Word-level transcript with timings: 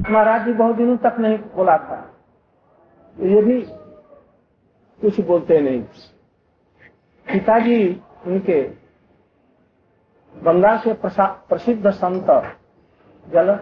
महाराज 0.00 0.44
जी 0.44 0.52
बहुत 0.52 0.76
दिनों 0.76 0.96
तक 0.96 1.16
नहीं 1.20 1.38
बोला 1.54 1.76
था। 1.78 1.96
ये 3.16 3.42
भी 3.42 3.60
कुछ 5.00 5.20
बोलते 5.20 5.60
नहीं। 5.60 5.82
पिताजी 7.26 8.02
उनके 8.26 8.62
बंगाल 10.34 10.78
के 10.78 10.92
प्रसिद्ध 11.02 11.90
संत 11.90 12.30
जल 13.26 13.58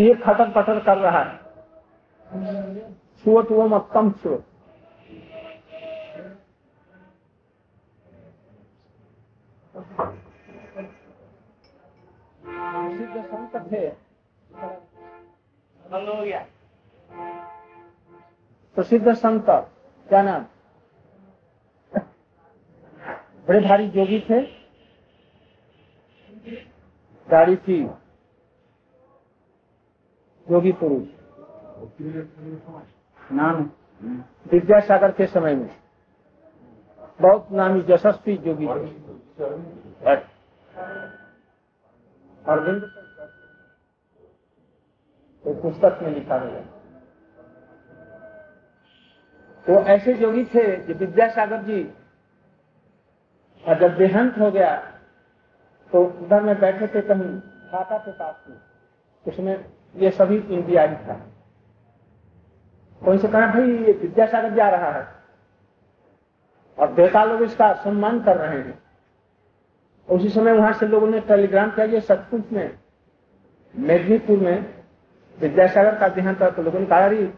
ये 0.00 0.14
खटर 0.16 0.50
पटर 0.52 0.80
कर 0.80 0.96
रहा 0.98 1.22
है। 1.22 1.36
छुअट 3.24 3.50
वो 3.50 3.68
कम 13.22 13.46
छुअट 13.46 13.52
प्रसिद्ध 13.52 13.62
संत 13.62 13.72
थे 13.72 13.88
प्रसिद्ध 18.74 19.12
संत 19.12 19.46
क्या 20.08 20.22
नाम? 20.22 20.46
बड़े 23.48 23.60
भारी 23.60 23.88
जोगी 23.88 24.20
थे। 24.30 24.42
गाड़ी 27.30 27.56
थी। 27.56 27.82
योगी 30.50 30.72
पुरुष। 30.72 31.08
नाम 33.32 33.70
विद्यासागर 34.48 35.12
के 35.12 35.26
समय 35.26 35.54
में। 35.54 35.80
बहुत 37.20 37.52
नामी 37.52 37.84
यशस्वी 37.88 38.36
जोगी 38.36 38.66
थे। 38.66 39.08
अरविंद 42.46 42.97
तो 45.48 45.54
पुस्तक 45.54 45.98
में 46.02 46.14
लिखा 46.14 46.34
हुआ 46.34 46.60
तो 49.66 49.72
ऐसे 49.86 50.14
जोगी 50.14 50.44
थे 50.44 50.76
जो 50.76 50.94
विद्यासागर 50.94 51.62
जी 51.62 51.92
और 53.68 53.78
जब 53.78 53.96
देहांत 53.96 54.38
हो 54.38 54.50
गया 54.50 54.76
तो 55.92 56.04
उधर 56.04 56.42
में 56.42 56.60
बैठे 56.60 56.86
थे 56.86 57.00
कहीं 57.00 57.40
खाता 57.40 57.98
के 57.98 58.12
पास 58.12 58.44
में। 58.48 58.56
उसमें 59.28 59.64
ये 59.96 60.10
सभी 60.10 60.36
इंडिया 60.36 60.82
ही 60.82 60.96
था। 60.96 61.26
कोई 63.04 63.18
से 63.18 63.28
कहा, 63.28 63.46
भाई, 63.46 63.62
ये 63.62 63.92
विद्यासागर 63.92 64.54
जा 64.54 64.68
रहा 64.68 64.92
है। 64.92 65.08
और 66.78 66.92
देवता 66.92 67.24
लोग 67.24 67.42
इसका 67.42 67.72
सम्मान 67.74 68.22
कर 68.22 68.36
रहे 68.36 68.58
हैं। 68.58 68.82
उसी 70.10 70.28
समय 70.28 70.52
वहाँ 70.52 70.72
से 70.72 70.86
लोगों 70.86 71.08
ने 71.08 71.20
टेलीग्राम 71.20 71.70
किया 71.70 72.00
सचमुच 72.00 72.52
में, 72.52 72.78
मेदनीपुर 73.76 74.38
में 74.38 74.77
विद्यासागर 75.40 75.98
का 75.98 76.08
देहांत 76.08 76.42
तो 76.42 76.62
लोगों 76.62 76.80
ने 76.80 76.86
कहा 76.86 77.04
अरे 77.04 77.32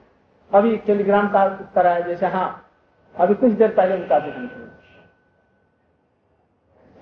अभी 0.52 0.76
टेलीग्राम 0.76 1.28
का 1.28 1.44
उत्तर 1.44 1.86
आया 1.86 2.00
जैसे 2.00 2.26
हाँ 2.26 2.66
अभी 3.14 3.34
कुछ 3.34 3.52
देर 3.52 3.74
पहले 3.74 3.94
उनका 3.94 4.18
देहांत 4.18 4.52
हुआ 4.56 4.66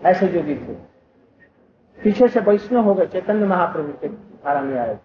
ऐसे 0.03 0.29
जोगी 0.29 0.55
थे। 0.55 0.75
पीछे 1.99 2.29
से 2.29 2.41
वैष्णव 2.41 2.85
हो 2.85 2.95
गए, 2.95 3.07
चैतन्य 3.07 3.47
महाप्रभु 3.47 3.93
के 3.93 4.09
धारा 4.09 4.61
में 4.61 4.79
आए। 4.79 4.99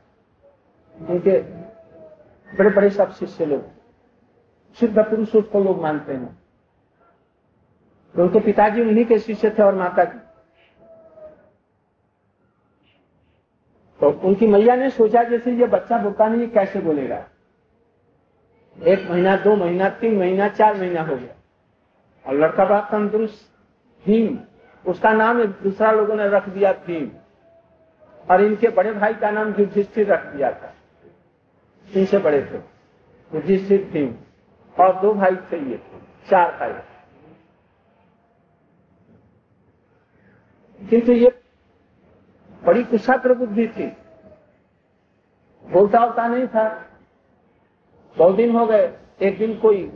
उनके 1.09 1.39
बड़े 2.57 2.69
बड़े 2.69 2.89
सब 2.89 3.11
शिष्य 3.11 3.45
लोग। 3.45 3.63
सिद्ध 4.79 4.99
पुरुष 4.99 5.31
को 5.35 5.63
लोग 5.63 5.81
मानते 5.81 6.13
हैं। 6.13 6.39
तो 8.15 8.23
उनके 8.23 8.39
पिताजी 8.39 8.81
उन्हीं 8.81 9.05
के 9.05 9.19
शिष्य 9.19 9.49
थे 9.49 9.63
और 9.63 9.75
माता 9.75 10.03
जी 10.03 10.19
तो 14.03 14.09
उनकी 14.09 14.47
मैया 14.47 14.75
ने 14.75 14.89
सोचा 14.89 15.23
जैसे 15.23 15.51
ये 15.51 15.67
बच्चा 15.67 15.97
बोलता 15.97 16.27
नहीं 16.27 16.47
कैसे 16.47 16.79
बोलेगा? 16.79 17.27
एक 18.83 19.11
महीना, 19.11 19.35
दो 19.35 19.55
महीना, 19.55 19.89
तीन 19.89 20.19
महीना, 20.19 20.47
चार 20.47 20.77
महीना 20.77 21.01
हो 21.01 21.15
गया। 21.15 21.35
और 22.27 22.33
लड़का 22.33 22.65
बड़ा 22.65 22.79
तंदुरुस्त, 22.79 23.51
भीम, 24.05 24.39
उसका 24.87 25.13
नाम 25.13 25.43
दूसरा 25.43 25.91
लोगों 25.91 26.15
ने 26.15 26.29
रख 26.29 26.49
दिया, 26.49 26.71
भीम। 26.71 27.11
और 28.31 28.41
इनके 28.41 28.69
बड़े 28.69 28.91
भाई 28.93 29.13
का 29.13 29.31
नाम 29.31 29.55
युधिष्ठिर 29.59 30.07
रख 30.07 30.25
दिया 30.25 30.51
था। 30.51 30.73
इनसे 31.95 32.17
बड़े 32.17 32.41
थे। 32.41 32.57
युधिष्ठिर, 33.35 33.83
भीम। 33.83 34.15
और 34.83 35.01
दो 35.01 35.13
भाई 35.13 35.35
थे 35.35 35.69
ये, 35.69 35.81
चार 36.29 36.51
भाई। 36.51 36.81
किंतु 40.87 41.11
ये 41.11 41.42
बड़ी 42.63 42.83
कुशाग्र 42.83 43.33
बुद्धि 43.33 43.67
थी। 43.67 43.87
बोलता 45.65 45.99
होता 45.99 46.27
नहीं 46.27 46.47
था। 46.47 46.65
बहुत 48.17 48.35
दिन 48.35 48.55
हो 48.55 48.65
गए 48.65 48.93
एक 49.21 49.37
दिन 49.37 49.59
कोई 49.59 49.91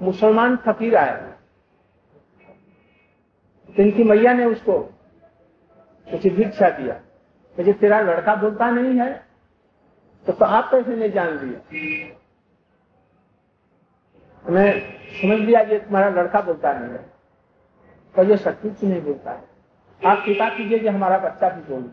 मुसलमान 0.00 0.56
फकीर 0.56 0.96
आया। 0.96 1.16
तो 3.76 3.82
इनकी 3.82 4.04
मैया 4.04 4.32
ने 4.32 4.44
उसको 4.44 4.78
कुछ 6.06 6.26
भिक्षा 6.26 6.68
दिया। 6.70 7.00
मुझे 7.58 7.72
तेरा 7.72 8.00
लड़का 8.00 8.34
बोलता 8.34 8.70
नहीं 8.70 9.00
है 9.00 9.26
तो, 10.26 10.32
तो 10.32 10.44
आप 10.44 10.70
कैसे 10.70 10.96
नहीं 10.96 11.10
जान 11.10 11.38
लिया 11.38 11.58
तो 14.46 14.52
मैं 14.52 14.72
समझ 15.20 15.38
लिया 15.40 15.60
ये 15.60 15.78
तुम्हारा 15.78 16.08
लड़का 16.10 16.40
बोलता 16.40 16.72
नहीं 16.72 16.92
है। 16.92 17.12
तो 18.16 18.22
ये 18.22 18.36
सचमुच 18.36 18.84
नहीं 18.84 19.02
बोलता 19.02 19.32
है। 19.32 19.55
आप 20.04 20.22
कृपा 20.26 20.56
कीजिए 20.56 20.78
कि 20.78 20.88
हमारा 20.88 21.18
बच्चा 21.18 21.48
भी 21.48 21.74
बोले। 21.74 21.88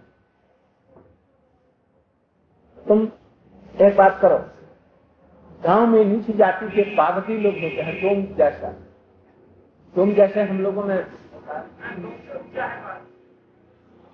तुम 2.88 3.08
एक 3.82 3.96
बात 3.96 4.20
करो। 4.22 4.38
गाँव 5.64 5.88
में 5.88 6.06
नीच 6.06 6.32
जाति 6.32 6.70
के 6.70 6.96
पागती 6.96 7.38
लोग 7.38 7.54
होते 7.54 7.82
हैं, 7.82 8.02
डोम 8.02 8.36
जैसा। 8.36 8.70
डोम 9.96 10.14
जैसे 10.14 10.44
हम 10.44 10.60
लोगों 10.60 10.88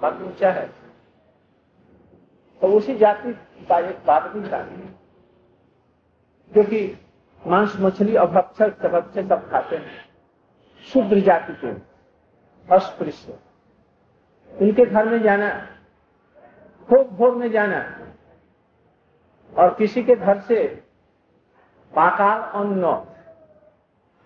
बात 0.01 0.21
ऊँचा 0.21 0.51
है। 0.51 0.67
तो 2.61 2.67
उसी 2.67 2.95
जाति 2.95 3.33
का 3.33 3.79
एक 3.79 3.95
पागती 3.95 4.51
था 4.51 4.63
जो 6.55 6.63
कि 6.63 6.97
मांस, 7.47 7.73
मछली 7.79 8.15
और 8.15 8.27
भक्षक 8.27 8.81
सब 9.29 9.49
खाते 9.51 9.75
हैं। 9.75 10.09
शुद्र 10.93 11.19
जाति 11.19 11.53
के। 11.53 11.71
अस्पृश्य। 12.75 13.39
उनके 14.53 14.85
घर 14.85 15.05
में 15.05 15.21
जाना 15.21 15.49
भोग 16.89 17.11
भोग 17.17 17.37
में 17.37 17.49
जाना। 17.51 17.83
और 19.53 19.73
किसी 19.73 20.03
के 20.03 20.15
घर 20.15 20.39
से 20.39 20.63
पाकाल 21.93 22.41
अन्न 22.59 22.91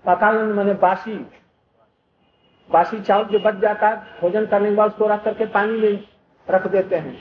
पाकाल 0.05 0.37
अन्न 0.37 0.53
मैंने 0.53 0.73
बासी। 0.73 1.15
बासी 2.69 2.99
चावल 3.01 3.25
जो 3.25 3.39
बच 3.39 3.55
जाता 3.55 3.87
है, 3.87 3.95
भोजन 4.21 4.45
करने 4.45 4.69
के 4.69 4.75
बाद 4.75 4.91
उसको 4.91 5.07
रख 5.07 5.23
करके 5.23 5.45
पानी 5.45 5.79
में 5.79 6.07
रख 6.47 6.67
देते 6.67 6.95
हैं। 6.95 7.15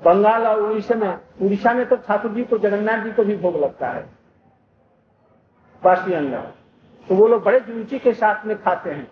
बंगाल 0.00 0.46
और 0.46 0.60
उड़ीसा 0.60 0.94
में 0.94 1.08
उड़ीसा 1.42 1.72
में 1.72 1.86
तो 1.88 1.96
ठाकुर 1.96 2.32
जी 2.32 2.44
को, 2.44 2.58
जगन्नाथ 2.58 3.04
जी 3.04 3.12
को 3.12 3.24
भी 3.24 3.36
भोग 3.36 3.56
लगता 3.56 3.90
है। 3.90 4.02
बासी 5.82 6.12
अन्न 6.12 6.40
तो 7.06 7.14
वो 7.14 7.26
लोग 7.28 7.42
बड़े 7.42 7.58
रुचि 7.58 7.98
के 7.98 8.12
साथ 8.12 8.46
में 8.46 8.56
खाते 8.62 8.90
हैं। 8.90 9.10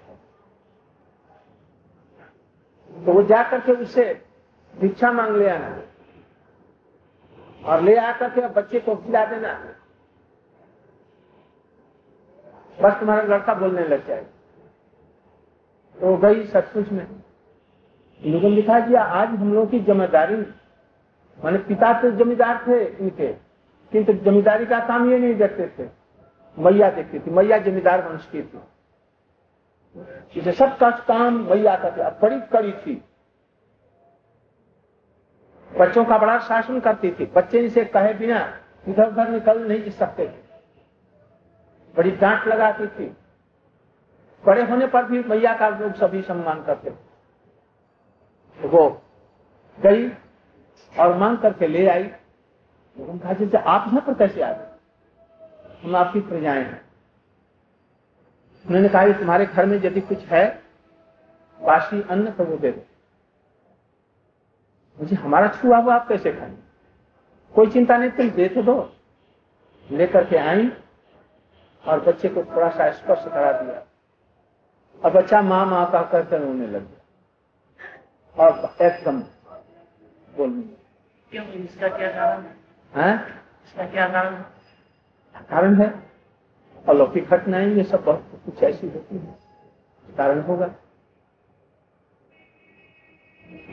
तो 3.01 3.13
वो 3.13 3.23
जा 3.23 3.43
करके 3.51 3.73
उससे 3.75 4.05
भिक्षा 4.75 5.13
मांग 5.13 5.37
ले 5.37 5.49
आना। 5.51 5.77
और 7.65 7.81
ले 7.83 7.97
आकर 7.99 8.29
के 8.31 8.49
बच्चे 8.51 8.81
को 8.81 8.95
खिला 8.97 9.25
देना। 9.27 9.53
बस 12.79 12.99
तुम्हारा 13.01 13.23
लड़का 13.25 13.55
बोलने 13.55 13.83
लग 13.85 14.07
जाए। 14.07 14.23
तो 15.99 16.17
गई 16.17 16.45
सचमुच 16.47 16.91
में। 16.91 17.07
लोगों 18.23 18.51
लिखा 18.51 18.79
दिया 18.81 19.03
आज 19.03 19.29
हम 19.31 19.53
लोगों 19.55 19.67
की 19.67 19.79
ज़िम्मेदारी 19.81 20.37
माने 21.39 21.59
पिता 21.61 21.93
तो 22.01 22.11
जमींदार 22.15 22.65
थे 22.67 22.85
इनके, 22.85 23.27
किंतु 23.93 24.13
जमींदारी 24.25 24.67
का 24.67 24.79
काम 24.87 25.11
ये 25.11 25.19
नहीं 25.19 25.35
देखते 25.35 25.67
थे। 25.69 25.89
मैया 26.57 26.91
देखती 26.91 27.19
थी, 27.19 27.31
मैया 27.31 27.59
जमींदार 27.59 28.09
वंश 28.09 28.27
की 28.33 28.43
थी। 28.43 28.61
इसे 30.37 30.53
सब 30.53 30.79
का 30.79 30.91
काम 30.91 31.51
मैया 31.51 31.77
था, 31.77 32.11
बड़ी 32.23 32.41
कड़ी 32.41 32.73
थी। 32.73 33.05
बच्चों 35.79 36.05
का 36.05 36.19
बड़ा 36.19 36.39
शासन 36.39 36.81
करती 36.81 37.11
थी। 37.11 37.27
बच्चे 37.27 37.61
इसे 37.61 37.85
कहे 37.85 38.15
बिना 38.15 38.61
इधर 38.89 39.09
उधर 39.09 39.29
निकल 39.29 39.69
नहीं 39.69 39.91
सकते। 39.91 40.29
थे 40.29 40.51
बड़ी 41.97 42.11
डांट 42.11 42.47
लगाती 42.47 42.87
थी। 42.87 43.17
बड़े 44.47 44.63
होने 44.63 44.87
पर 44.87 45.05
भी 45.05 45.23
मैया 45.23 45.57
का 45.57 45.69
लोग 45.69 45.95
सभी 45.95 46.23
सम्मान 46.23 46.63
करते 46.63 46.91
थे। 46.91 46.95
तो 48.63 48.69
वो 48.69 49.03
गई 49.81 50.09
और 50.99 51.17
मांग 51.17 51.39
करके 51.39 51.67
ले 51.67 51.89
आई। 51.89 52.13
जैसे 52.99 53.57
आप 53.57 53.85
यहाँ 53.89 54.01
पर 54.01 54.15
कैसे 54.15 54.43
आ 54.43 54.53
गए? 54.53 54.67
हम 55.85 55.97
आपकी 55.97 56.21
प्रजाएँ 56.21 56.65
हैं। 56.65 56.90
उन्होंने 58.67 58.89
कहा 58.89 59.07
कि 59.07 59.13
तुम्हारे 59.13 59.47
घर 59.47 59.67
में 59.67 59.77
यदि 59.83 60.01
कुछ 60.01 60.25
है 60.25 60.63
बासी 61.61 62.03
अन्न 62.03 62.31
तो 62.31 62.45
वो 62.45 62.57
दे 62.57 62.71
दो। 62.73 62.87
मुझे 65.01 65.17
हमारा 65.17 65.49
छुआ 65.49 65.79
हुआ 65.79 65.95
आप 65.95 66.09
कैसे 66.09 66.33
खाएँगे? 66.33 66.63
कोई 67.55 67.71
चिंता 67.71 67.97
नहीं 67.97 68.11
तुम 68.11 68.31
दे 68.31 68.49
तो 68.49 68.63
दो। 68.63 68.93
लेकर 69.91 70.25
के 70.25 70.37
आई 70.37 70.73
और 71.85 72.01
बच्चे 72.01 72.29
को 72.29 72.45
थोड़ा 72.45 72.69
सा 72.69 72.91
स्पर्श 72.91 73.25
करा 73.25 73.53
दिया। 73.53 73.83
और 75.05 75.11
बच्चा 75.11 75.43
माँ 75.43 75.67
माँ 75.67 75.91
का 75.91 76.03
करके 76.03 76.39
रोने 76.39 76.67
लग 76.67 76.89
गया। 76.89 78.45
और 78.45 78.77
एकदम 78.83 79.21
बोलने 80.37 80.63
क्यों? 81.31 81.47
इसका 81.47 81.89
क्या 81.89 82.09
कारण 82.09 82.43
है? 82.43 82.57
हैं? 82.93 83.41
इसका 83.65 83.87
क्या 83.87 84.09
कारण 84.09 84.35
है? 84.35 84.47
कारण 85.51 85.75
है? 85.75 86.10
अलौकिक 86.89 87.29
घटनाएँ, 87.29 87.67
ये 87.67 87.85
सब 87.85 88.05
बहुत 88.05 88.43
कुछ 88.45 88.63
ऐसी 88.63 88.89
होती 88.89 89.17
है। 89.17 89.39
कारण 90.17 90.41
होगा। 90.41 90.71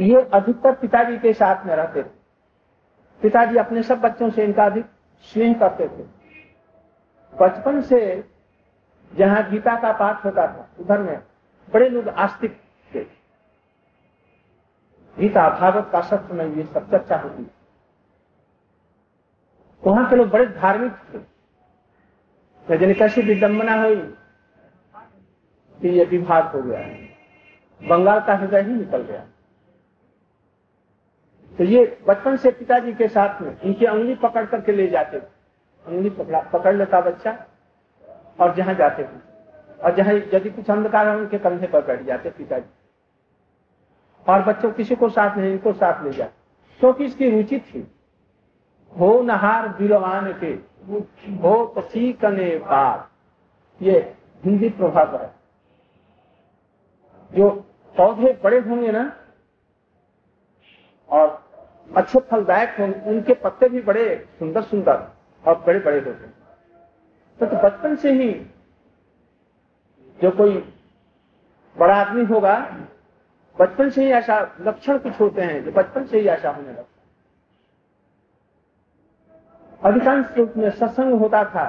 ये 0.01 0.21
अधिकतर 0.21 0.75
पिताजी 0.75 1.17
के 1.17 1.33
साथ 1.33 1.65
में 1.65 1.75
रहते 1.75 2.03
थे। 2.03 2.09
पिताजी 3.21 3.57
अपने 3.57 3.83
सब 3.83 4.01
बच्चों 4.01 4.29
से 4.29 4.43
इनका 4.43 4.65
अधिक 4.65 4.85
स्नेह 5.21 5.53
करते 5.53 5.87
थे। 5.87 6.03
बचपन 7.33 7.81
से 7.81 8.29
जहाँ 9.15 9.49
गीता 9.49 9.79
का 9.81 9.91
पाठ 9.91 10.25
होता 10.25 10.47
था, 10.47 10.69
उधर 10.79 10.97
में 10.97 11.19
बड़े 11.73 11.89
लोग 11.89 12.07
आस्तिक 12.07 12.61
थे। 12.95 12.99
गीता, 15.17 15.49
भागवत 15.49 15.89
का 15.91 16.01
सत्य 16.01 16.33
में 16.33 16.45
ये 16.45 16.63
सब 16.63 16.91
चर्चा 16.91 17.17
होती 17.17 17.47
वहाँ 19.83 20.09
के 20.09 20.15
लोग 20.15 20.29
बड़े 20.29 20.45
धार्मिक 20.45 20.93
थे। 20.93 21.36
लेकिन 22.69 22.93
कैसी 22.93 23.21
विडम्बना 23.21 23.73
हुई 23.73 23.95
कि 25.81 25.89
ये 25.89 26.05
विभाग 26.05 26.43
हो 26.43 26.61
गया। 26.61 26.79
है 26.79 27.09
बंगाल 27.83 28.19
का 28.19 28.35
हृदय 28.35 28.61
ही 28.61 28.73
निकल 28.73 28.97
गया। 28.97 29.25
तो 31.57 31.63
ये 31.63 31.99
बचपन 32.07 32.37
से 32.37 32.51
पिताजी 32.51 32.93
के 32.93 33.07
साथ 33.07 33.41
में 33.41 33.61
इनकी 33.61 33.85
उंगली 33.85 34.15
पकड़ 34.15 34.45
करके 34.45 34.71
ले 34.71 34.87
जाते 34.87 35.19
थे। 35.19 35.23
उंगली 35.87 36.09
पकड़ा, 36.09 36.41
पकड़ 36.41 36.75
लेता 36.75 37.01
बच्चा 37.01 37.45
और 38.39 38.55
जहाँ 38.55 38.73
जाते 38.73 39.03
थे। 39.03 39.27
और 39.83 39.95
जहाँ 39.95 40.13
यदि 40.13 40.49
कुछ 40.49 40.69
अंधकार 40.69 41.07
है, 41.07 41.15
उनके 41.17 41.37
कंधे 41.37 41.67
पर 41.67 41.81
बैठ 41.81 42.01
जाते 42.01 42.29
पिताजी। 42.29 42.69
और 44.29 44.41
बच्चों 44.41 44.71
किसी 44.71 44.95
को 44.95 45.09
साथ 45.09 45.37
नहीं, 45.37 45.51
इनको 45.51 45.73
साथ 45.73 46.03
ले 46.03 46.11
जाते। 46.11 46.31
क्योंकि 46.79 46.97
तो 46.97 47.03
इसकी 47.03 47.29
रुचि 47.29 47.59
थी। 47.59 47.91
हो 48.99 49.21
नहार 49.21 49.67
बिरवान 49.67 50.33
के 50.33 50.47
हो 51.33 51.65
पची 51.65 52.13
कने 52.13 52.57
बार। 52.57 53.09
ये 53.81 54.15
हिंदी 54.45 54.69
प्रभाव 54.69 55.15
है। 55.21 55.35
जो 57.33 57.49
पौधे 57.97 58.41
बड़े 58.43 58.59
होंगे 58.59 58.91
ना 58.91 59.17
और 61.09 61.47
अच्छे 61.95 62.19
फलदायक 62.19 62.75
होंगे 62.79 63.09
उनके 63.09 63.33
पत्ते 63.33 63.69
भी 63.69 63.81
बड़े 63.81 64.25
सुंदर 64.39 64.61
सुंदर 64.61 65.07
और 65.47 65.59
बड़े 65.59 65.79
बड़े 65.79 65.97
होते 65.97 66.25
हैं। 66.25 66.33
तो, 67.39 67.45
तो 67.45 67.57
बचपन 67.57 67.95
से 67.95 68.11
ही 68.11 68.33
जो 70.21 70.31
कोई 70.31 70.73
बड़ा 71.77 71.95
आदमी 71.95 72.25
होगा 72.25 72.57
बचपन 73.59 73.89
से 73.89 74.05
ही 74.05 74.11
ऐसा 74.11 74.55
लक्षण 74.61 74.97
कुछ 74.97 75.19
होते 75.21 75.41
हैं 75.41 75.63
जो 75.63 75.71
बचपन 75.71 76.05
से 76.05 76.19
ही 76.19 76.27
ऐसा 76.27 76.49
होने 76.49 76.69
लगता 76.69 76.96
अधिकांश 79.81 80.25
रूप 80.37 80.53
में 80.57 80.69
सत्संग 80.69 81.19
होता 81.19 81.43
था। 81.45 81.67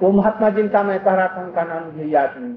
वो 0.00 0.10
महात्मा 0.12 0.48
जिनका 0.50 0.82
मैं 0.82 0.98
कह 1.04 1.14
रहा 1.14 1.28
था, 1.28 1.42
उनका 1.42 1.62
नाम 1.64 1.84
मुझे 1.84 2.04
याद 2.04 2.36
नहीं। 2.38 2.54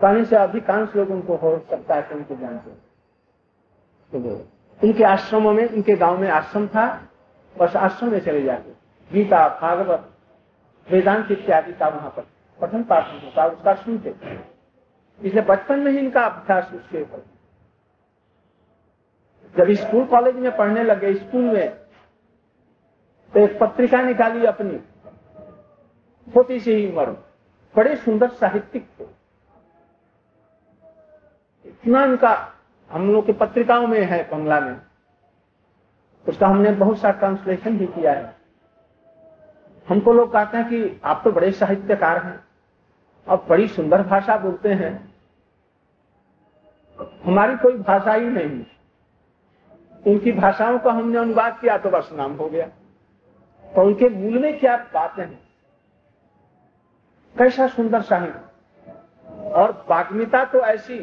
कहीं 0.00 0.24
से 0.24 0.36
अधिकांश 0.36 0.96
लोग 0.96 1.10
उनको 1.10 1.36
हो 1.36 1.58
सकता 1.70 1.94
है 1.94 2.10
उनको 2.10 2.36
जानते 2.36 2.70
तो 4.12 4.18
उनके 4.80 5.04
आश्रमों 5.04 5.52
में, 5.52 5.68
उनके 5.68 5.96
गाँव 5.96 6.18
में 6.18 6.28
आश्रम 6.30 6.66
था, 6.66 6.86
बस 7.56 7.76
आश्रम 7.76 8.10
में 8.10 8.20
चले 8.20 8.42
जाते। 8.42 8.72
गीता, 9.10 9.48
भागवत, 9.60 10.08
वेदांत 10.88 11.30
इत्यादि 11.30 11.72
का 11.72 11.88
वहाँ 11.88 12.10
पर 12.10 12.26
पठन 12.60 12.82
पाठन 12.82 13.20
होता 13.24 13.46
उसका 13.46 13.74
सुनते। 13.74 14.14
इसलिए 15.20 15.42
बचपन 15.42 15.78
में 15.78 15.90
ही 15.92 15.98
इनका 15.98 16.24
अभ्यास 16.24 16.72
उसके 16.74 17.02
ऊपर। 17.02 17.24
जब 19.56 19.70
स्कूल 19.74 20.04
कॉलेज 20.04 20.36
में 20.36 20.56
पढ़ने 20.56 20.82
लगे, 20.82 21.14
स्कूल 21.14 21.44
में 21.44 21.87
तो 23.34 23.40
एक 23.40 23.58
पत्रिका 23.58 24.02
निकाली 24.02 24.46
अपनी। 24.46 24.78
छोटी 26.34 26.60
सी 26.60 26.72
ही 26.72 26.92
उम्र 26.92 27.10
बड़े 27.76 27.96
सुंदर 27.96 28.28
साहित्यिक 28.28 28.88
थे। 29.00 29.04
इतना 31.68 32.04
इनका 32.04 32.52
हम 32.90 33.12
लोग 33.12 33.26
की 33.26 33.32
पत्रिकाओं 33.32 33.86
में 33.86 34.00
है 34.00 34.30
बंगला 34.30 34.60
में। 34.60 34.80
उसका 36.28 36.46
हमने 36.46 36.70
बहुत 36.70 36.98
सा 36.98 37.10
ट्रांसलेशन 37.10 37.78
भी 37.78 37.86
किया 37.86 38.12
है। 38.12 38.36
हमको 39.88 40.12
लोग 40.12 40.32
कहते 40.32 40.56
हैं 40.56 40.68
कि 40.68 41.00
आप 41.04 41.20
तो 41.24 41.32
बड़े 41.32 41.52
साहित्यकार 41.52 42.24
हैं। 42.24 42.44
और 43.28 43.46
बड़ी 43.48 43.68
सुंदर 43.68 44.02
भाषा 44.02 44.36
बोलते 44.36 44.68
हैं। 44.68 45.14
हमारी 47.24 47.56
कोई 47.56 47.78
भाषा 47.78 48.12
ही 48.12 48.28
नहीं। 48.28 48.64
उनकी 50.06 50.32
भाषाओं 50.32 50.78
का 50.78 50.92
हमने 50.92 51.18
अनुवाद 51.18 51.60
किया 51.60 51.78
तो 51.78 51.90
बस 51.90 52.10
नाम 52.12 52.32
हो 52.32 52.48
गया। 52.48 52.68
तो 53.74 53.82
उनके 53.82 54.08
मूल 54.08 54.38
में 54.38 54.58
क्या 54.60 54.76
बातें 54.94 55.22
हैं? 55.22 55.40
कैसा 57.36 57.66
सुंदर 57.68 58.02
साहित्य 58.02 58.40
और 59.52 59.72
बाग्मिता 59.88 60.44
तो 60.44 60.60
ऐसी 60.66 60.98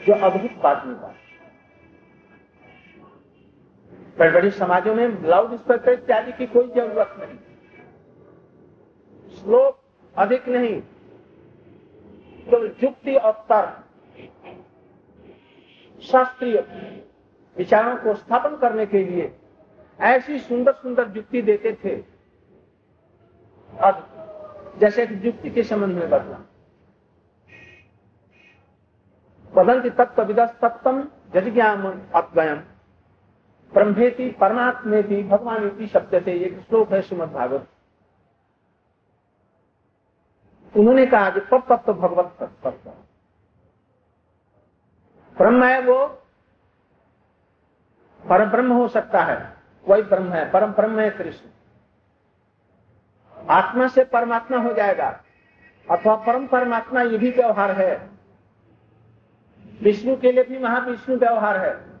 जो 0.00 0.14
अद्भुत 0.16 0.52
बाग्मिता 0.62 1.14
बड़े 4.18 4.30
बड़े 4.30 4.50
समाजों 4.50 4.94
में 4.94 5.22
लाउड 5.22 5.56
स्पीकर 5.56 5.92
इत्यादि 5.92 6.32
की 6.32 6.46
कोई 6.46 6.68
ज़रूरत 6.68 7.14
नहीं। 7.20 7.38
श्लोक 9.36 9.78
अधिक 10.14 10.48
नहीं 10.48 10.80
तो 12.46 12.64
युक्ति 12.64 13.14
और 13.16 13.32
तर्क, 13.48 13.84
शास्त्रीय 16.02 16.58
विचारों 17.56 17.96
को 17.96 18.14
स्थापन 18.14 18.56
करने 18.56 18.86
के 18.86 19.04
लिए 19.04 19.26
ऐसी 19.98 20.38
सुंदर 20.38 20.72
सुंदर 20.72 21.16
युक्ति 21.16 21.42
देते 21.42 21.72
थे। 21.84 21.94
अब 23.72 24.06
जैसे 24.80 25.06
कि 25.06 25.26
युक्ति 25.26 25.50
के 25.50 25.62
संबंध 25.62 25.94
में 25.94 26.10
बदला। 26.10 26.40
वदंती 29.54 29.90
तत्व 29.90 30.22
विदस 30.22 30.56
तत्व 30.62 31.02
जजज्ञान 31.34 32.10
अद्वयम 32.14 32.62
ब्रह्मेति 33.72 34.30
परमात्मेति 34.30 35.22
भगवान 35.22 35.86
शब्द 35.86 36.26
थे 36.26 36.32
एक 36.44 36.60
श्लोक 36.60 36.92
है 36.92 37.02
श्रीमद 37.02 37.28
भागवत 37.28 37.68
उन्होंने 40.76 41.06
कहा 41.06 41.30
कि 41.30 41.40
तत्व 41.40 41.92
भगवत 41.92 42.36
तत्व 42.40 42.90
ब्रह्म 45.36 45.64
है 45.64 45.80
वो, 45.80 46.06
पर 48.22 48.44
ब्रह्म 48.46 48.72
हो 48.72 48.88
सकता 48.88 49.24
है। 49.24 49.53
वही 49.88 50.02
ब्रह्म 50.02 50.32
है, 50.32 50.50
परम 50.50 50.72
ब्रह्म 50.72 51.00
है 51.00 51.10
कृष्ण। 51.10 51.46
आत्मा 53.50 53.88
से 53.88 54.04
परमात्मा 54.04 54.58
हो 54.58 54.72
जाएगा। 54.72 55.24
अथवा 55.90 56.16
परम 56.16 56.46
परमात्मा 56.46 57.02
ये 57.02 57.18
भी 57.18 57.30
व्यवहार 57.30 57.70
है। 57.70 58.10
विष्णु 59.82 60.16
के 60.16 60.32
लिए 60.32 60.44
भी 60.44 60.58
महाविष्णु 60.58 61.16
व्यवहार 61.16 61.56
है। 61.56 61.94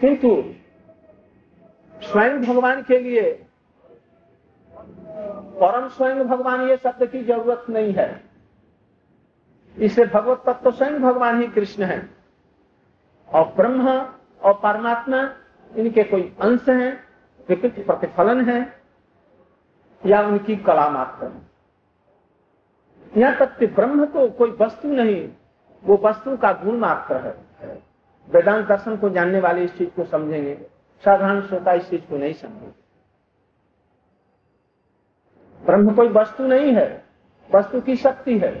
किंतु 0.00 0.54
स्वयं 2.02 2.44
भगवान 2.44 2.82
के 2.82 2.98
लिए 2.98 3.46
परम 5.60 5.88
स्वयं 5.88 6.28
भगवान 6.28 6.68
ये 6.68 6.76
शब्द 6.76 7.06
की 7.06 7.24
ज़रूरत 7.24 7.66
नहीं 7.70 7.94
है। 7.94 8.24
इसे 9.78 10.06
भगवत 10.06 10.42
तत्व 10.46 10.70
स्वयं 10.70 11.02
भगवान 11.02 11.40
ही 11.40 11.46
कृष्ण 11.46 11.82
है। 11.82 12.10
और 13.28 13.44
ब्रह्म 13.44 14.14
और 14.44 14.54
परमात्मा 14.54 15.18
इनके 15.70 16.02
कोई 16.04 16.22
अंश 16.40 16.68
है 16.68 16.92
विकृत 17.48 17.84
प्रतिफलन 17.86 18.44
है, 18.44 18.60
या 20.06 20.20
उनकी 20.22 20.56
कला 20.56 20.88
मात्र 20.88 21.26
है। 21.26 21.42
यहाँ 23.16 23.36
तक 23.36 23.56
कि 23.58 23.66
ब्रह्म 23.66 24.04
तो 24.06 24.28
कोई 24.28 24.50
वस्तु 24.60 24.88
नहीं, 24.88 25.28
वो 25.84 25.96
वस्तु 25.96 26.36
का 26.36 26.52
गुण 26.52 26.78
मात्र 26.78 27.16
है। 27.16 27.82
वेदांत 28.28 28.66
दर्शन 28.66 28.96
को 28.96 29.08
जानने 29.10 29.40
वाले 29.40 29.64
इस 29.64 29.76
चीज़ 29.78 29.88
को 29.88 30.04
समझेंगे, 30.04 30.54
साधारण 31.04 31.40
श्रोता 31.40 31.72
इस 31.72 31.88
चीज़ 31.90 32.02
को 32.02 32.16
नहीं 32.16 32.32
समझेंगे। 32.32 32.72
ब्रह्म 35.60 35.94
कोई 35.94 36.08
वस्तु 36.08 36.46
नहीं 36.46 36.72
है, 36.72 37.04
वस्तु 37.54 37.80
की 37.80 37.96
शक्ति 37.96 38.38
है, 38.38 38.52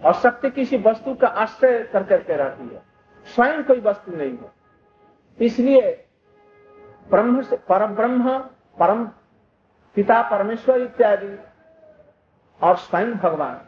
और 0.00 0.14
शक्ति 0.14 0.50
किसी 0.50 0.76
वस्तु 0.78 1.14
का 1.14 1.28
आश्रय 1.28 1.82
कर 1.82 2.02
करके 2.02 2.36
रहती 2.36 2.74
है। 2.74 2.87
स्वयं 3.28 3.64
कोई 3.64 3.80
वस्तु 3.80 4.12
नहीं 4.12 4.38
है। 4.38 4.52
इसलिए 5.40 6.06
ब्रह्म 7.10 7.42
से, 7.42 7.56
परम 7.56 7.86
ब्रह्म, 7.86 8.38
परम 8.78 9.04
पिता 9.94 10.22
परमेश्वर 10.22 10.80
इत्यादि 10.80 11.38
और 12.62 12.76
स्वयं 12.76 13.12
भगवान, 13.12 13.60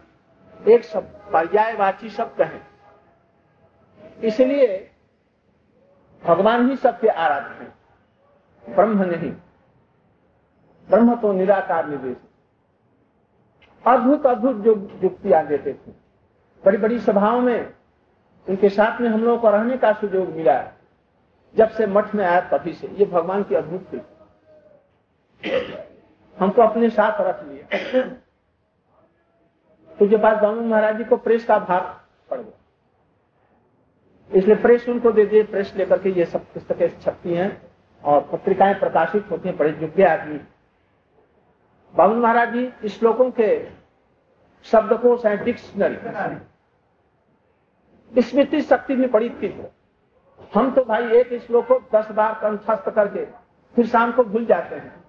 एक 0.68 0.84
शब्द 0.84 1.30
पर्यायवाची 1.32 2.10
शब्द 2.10 2.42
है। 2.42 2.62
इसलिए 4.22 4.90
भगवान 6.24 6.70
ही 6.70 6.76
सबके 6.76 7.08
आराध्य 7.08 7.64
हैं। 7.64 7.78
ब्रह्म 8.74 9.02
नहीं। 9.02 9.32
ब्रह्म 10.90 11.16
तो 11.16 11.32
निराकार 11.32 11.86
निवेश। 11.86 12.16
अद्भुत 13.86 14.26
अद्भुत 14.26 14.56
जो 14.56 15.00
युक्तियाँ 15.02 15.46
देते 15.46 15.72
थे। 15.72 15.90
बड़ी 16.64 16.78
बड़ी 16.78 16.98
सभाओं 16.98 17.40
में 17.40 17.74
उनके 18.50 18.68
साथ 18.68 19.00
में 19.00 19.08
हम 19.08 19.24
लोगों 19.24 19.38
को 19.38 19.50
रहने 19.50 19.76
का 19.76 19.92
सुयोग 19.92 20.28
मिला 20.28 20.62
जब 21.54 21.68
से 21.70 21.86
मठ 21.86 22.14
में 22.14 22.24
आया 22.24 22.40
तभी 22.48 22.72
से। 22.72 22.86
ये 22.88 23.06
भगवान 23.06 23.42
की 23.42 23.54
अद्भुत 23.54 23.92
थी 23.92 24.00
हमको 26.36 26.62
अपने 26.62 26.90
साथ 26.90 27.20
रख 27.20 27.44
लिया। 27.44 28.02
तुझे 29.98 30.16
पास 30.16 30.40
बामन 30.42 30.64
महाराज 30.64 30.96
जी 30.98 31.04
को 31.04 31.16
प्रेस 31.18 31.44
का 31.44 31.58
भार 31.58 31.80
पड़ 32.30 32.38
गया। 32.38 32.58
इसलिए 34.30 34.56
प्रेस 34.56 34.88
उनको 34.88 35.12
दे 35.12 35.24
दिए। 35.26 35.42
प्रेस 35.44 35.72
लेकर 35.76 35.98
के 35.98 36.10
ये 36.10 36.24
सब 36.24 36.44
पुस्तकें 36.54 37.00
छपती 37.00 37.34
हैं 37.34 37.50
और 38.04 38.20
पत्रिकाएँ 38.32 38.74
प्रकाशित 38.74 39.30
होती 39.30 39.48
हैं। 39.48 39.56
बड़े 39.58 39.70
योग्य 39.72 40.04
आदमी 40.04 40.40
बाबू 41.94 42.14
महाराज 42.14 42.52
जी, 42.52 42.88
श्लोकों 42.88 43.30
के 43.30 43.48
शब्द 44.66 44.92
को 45.02 45.16
डिक्शनरी 45.44 45.96
स्मृति 48.18 48.60
शक्ति 48.62 48.96
में 48.96 49.10
बड़ी 49.10 49.28
तीव्र 49.30 49.70
हम 50.54 50.70
तो 50.74 50.84
भाई 50.84 51.10
एक 51.12 51.42
श्लोक 51.42 51.66
को 51.66 51.78
दस 51.94 52.10
बार 52.10 52.34
कंठस्थ 52.34 52.88
करके 52.90 53.24
फिर 53.74 53.86
शाम 53.86 54.12
को 54.12 54.24
भूल 54.24 54.44
जाते 54.46 54.76
हैं। 54.76 55.04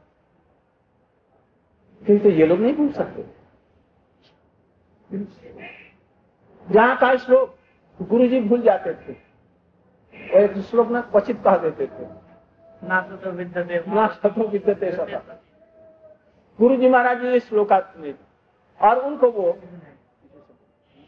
किंतु 2.06 2.30
ये 2.30 2.46
लोग 2.46 2.60
नहीं 2.60 2.76
भूल 2.76 2.92
सकते। 2.92 3.26
जहाँ 6.70 6.98
का 6.98 7.16
श्लोक 7.16 7.56
गुरु 8.02 8.28
जी 8.28 8.40
भूल 8.40 8.62
जाते 8.62 8.94
थे 8.94 9.16
एक 10.40 10.58
श्लोक 10.58 10.88
ना 10.88 11.02
क्वचित 11.02 11.42
कह 11.44 11.58
देते 11.58 11.88
थे। 11.88 12.08
ना 12.88 13.02
तो 13.02 13.32
विद्यते 13.32 13.84
ना 13.88 14.08
सतो 14.08 14.48
विद्यते 14.48 14.92
गुरु 16.60 16.76
जी 16.76 16.90
महाराज 16.90 17.24
ने 17.24 17.40
श्लोकात 17.40 17.94
में 17.98 18.14
और 18.82 19.00
उनको 19.00 19.32
वो 19.32 19.52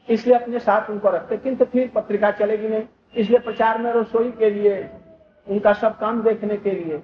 इसलिए 0.07 0.35
अपने 0.35 0.59
साथ 0.59 0.89
उनको 0.89 1.09
रखते, 1.09 1.37
किंतु 1.37 1.65
फिर 1.65 1.91
पत्रिका 1.95 2.31
चलेगी 2.31 2.67
नहीं। 2.67 2.83
इसलिए 3.15 3.39
प्रचार 3.39 3.77
में 3.77 3.91
रसोई 3.93 4.31
के 4.31 4.49
लिए, 4.49 4.89
उनका 5.47 5.73
सब 5.73 5.97
काम 5.99 6.21
देखने 6.23 6.57
के 6.57 6.71
लिए, 6.71 7.01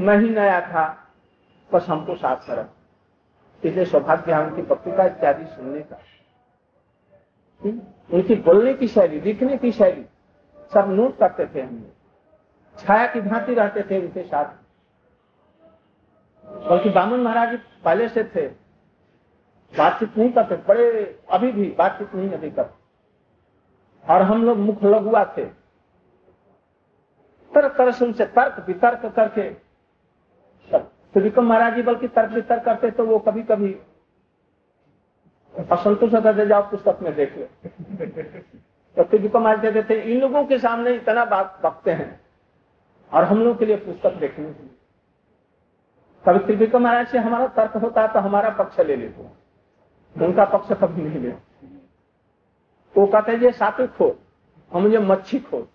मैं 0.00 0.16
ही 0.18 0.28
नया 0.30 0.60
था, 0.60 0.84
बस 1.70 1.86
हमको 1.88 2.14
साथ 2.16 2.50
रख। 2.50 2.68
इसलिए 3.62 3.84
सौभाग्य 3.84 4.36
उनकी 4.36 4.62
पत्रिका 4.62 5.04
इत्यादि 5.04 5.44
सुनने 5.46 5.80
का। 5.82 5.98
उनकी 7.62 8.34
बोलने 8.36 8.74
की 8.74 8.88
शैली, 8.88 9.20
लिखने 9.20 9.56
की 9.56 9.72
शैली, 9.72 10.04
सब 10.72 10.90
नोट 10.90 11.18
करते 11.18 11.46
थे 11.46 11.60
हम 11.60 11.84
छाया 12.76 13.06
की 13.06 13.20
भांति 13.20 13.54
रहते 13.54 13.82
थे 13.82 14.00
उनके 14.00 14.22
साथ। 14.22 14.44
बल्कि 16.70 16.90
बामन 16.90 17.20
महाराज 17.20 17.58
पहले 17.84 18.08
से 18.08 18.24
थे। 18.24 18.46
बातचीत 19.72 20.16
नहीं 20.18 20.32
करते, 20.32 20.56
बड़े 20.58 21.20
अभी 21.30 21.52
भी 21.52 21.66
बातचीत 21.78 22.14
नहीं 22.14 22.30
अभी 22.30 22.50
करते 22.50 22.80
और 24.04 24.22
हम 24.22 24.44
लोग 24.44 24.58
मुख 24.58 24.84
लघुआ 24.84 25.24
थे। 25.36 25.44
तरह 27.52 27.68
तरह 27.68 27.90
से 27.92 28.04
उनसे 28.04 28.24
तर्क 28.26 28.64
वितर्क 28.68 29.06
करके 29.16 29.48
त्रिविक्रम 30.70 31.46
महाराज 31.46 31.74
जी 31.74 31.82
बल्कि 31.82 32.08
तर्क 32.08 32.30
वितर्क 32.32 32.64
करते 32.64 32.90
तो 32.90 33.04
वो 33.06 33.18
कभी 33.18 33.42
कभी 33.44 33.72
असंतोष 35.54 36.14
दे 36.14 36.46
जाओ 36.46 36.62
पुस्तक 36.70 36.98
में 37.02 37.14
देख 37.14 37.36
ले। 37.36 37.44
तो 38.96 39.02
त्रिविक्रम 39.02 39.42
महाराज 39.42 39.60
देते 39.62 39.82
थे, 39.90 40.00
इन 40.02 40.20
लोगों 40.20 40.44
के 40.44 40.58
सामने 40.58 40.94
इतना 40.94 41.24
बात 41.26 41.60
बकते 41.64 41.90
हैं 41.92 42.20
और 43.12 43.24
हम 43.24 43.42
लोग 43.44 43.58
के 43.58 43.66
लिए 43.66 43.76
पुस्तक 43.76 44.14
देखने 44.16 44.52
कभी 46.24 46.38
त्रिविक्रम 46.38 46.82
महाराज 46.82 47.06
से 47.08 47.18
हमारा 47.18 47.46
तर्क 47.54 47.76
होता 47.76 48.06
तो 48.06 48.20
हमारा 48.20 48.50
पक्ष 48.54 48.80
ले 48.80 48.96
लेते। 48.96 49.41
उनका 50.16 50.44
पक्ष 50.46 50.72
कभी 50.80 51.02
नहीं 51.02 51.20
लेते 51.20 51.68
वो 52.94 53.06
कहते 53.06 53.36
ये 53.36 53.52
सातु 53.52 53.86
खो 53.88 54.06
और 54.72 54.80
मुझे 54.82 54.98
मच्छी 55.00 55.38
खो 55.40 55.66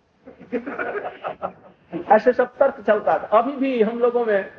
ऐसे 2.12 2.34
सब 2.34 2.58
तर्क 2.58 2.82
चलता 2.88 3.18
था। 3.20 3.28
अभी 3.38 3.52
भी 3.58 3.82
हम 3.82 4.00
लोगों 4.00 4.26
में 4.26 4.52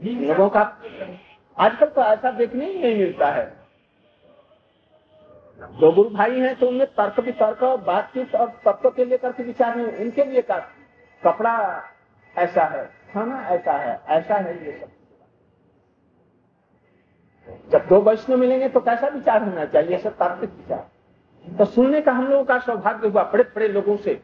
लोगों 0.00 0.48
का 0.50 0.60
आजकल 1.56 1.86
तो 1.86 2.02
ऐसा 2.02 2.30
देखने 2.32 2.66
ही 2.66 2.78
नहीं 2.78 2.96
मिलता 2.98 3.26
है। 3.30 3.44
दो 5.80 5.90
गुरु 5.92 6.10
भाई 6.10 6.40
हैं 6.40 6.54
तो 6.58 6.68
उनमें 6.68 6.86
तर्क 6.94 7.20
भी 7.20 7.32
तर्क 7.34 7.62
बातचीत 7.86 8.34
और 8.34 8.48
तत्व 8.64 8.90
के 8.90 9.04
लेकर 9.04 9.32
के 9.32 9.42
विचार 9.42 9.76
नहीं 9.76 10.04
उनके 10.04 10.24
लिए 10.24 10.42
कपड़ा 11.22 11.54
ऐसा 12.34 12.64
है, 12.66 12.84
खाना 13.12 13.46
ऐसा 13.48 13.72
है 13.74 14.00
ऐसा 14.10 14.34
है 14.36 14.54
ये 14.64 14.72
सब। 14.72 14.90
जब 17.70 17.86
दो 17.88 18.00
वैष्णव 18.00 18.36
मिलेंगे 18.36 18.68
तो 18.68 18.80
कैसा 18.80 19.08
विचार 19.08 19.42
होना 19.42 19.64
चाहिए? 19.64 19.98
सब 19.98 20.16
तार्किक 20.16 20.50
विचार। 20.50 21.56
तो 21.58 21.64
सुनने 21.64 22.00
का 22.00 22.12
हम 22.12 22.26
लोगों 22.26 22.44
का 22.44 22.58
सौभाग्य 22.58 23.08
हुआ 23.08 23.22
बड़े 23.22 23.44
बड़े 23.44 23.68
लोगों 23.68 23.96
से, 23.96 24.20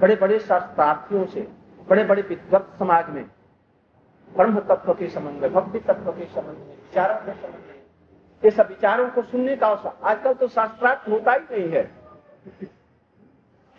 बड़े 0.00 0.16
बड़े 0.16 0.38
शास्त्रार्थियों 0.38 1.24
से, 1.26 1.48
बड़े 1.88 2.04
बड़े 2.04 2.22
विद्वत 2.22 2.70
समाज 2.78 3.10
में। 3.10 3.24
ब्रह्म 4.36 4.60
तत्व 4.60 4.92
के 4.94 5.08
संबंध 5.08 5.42
में, 5.42 5.52
भक्ति 5.52 5.78
तत्व 5.78 6.10
के 6.12 6.24
संबंध 6.24 6.56
में, 6.58 6.66
विचारों 6.66 7.16
के 7.16 7.32
संबंध 7.32 7.64
में। 7.68 7.82
ये 8.44 8.50
सब 8.50 8.68
विचारों 8.68 9.08
को 9.10 9.22
सुनने 9.22 9.56
का 9.56 9.66
अवसर 9.66 9.98
आजकल 10.04 10.32
तो 10.32 10.48
शास्त्रार्थ 10.48 11.08
होता 11.08 11.32
ही 11.32 11.58
नहीं 11.58 11.68
है। 11.72 11.90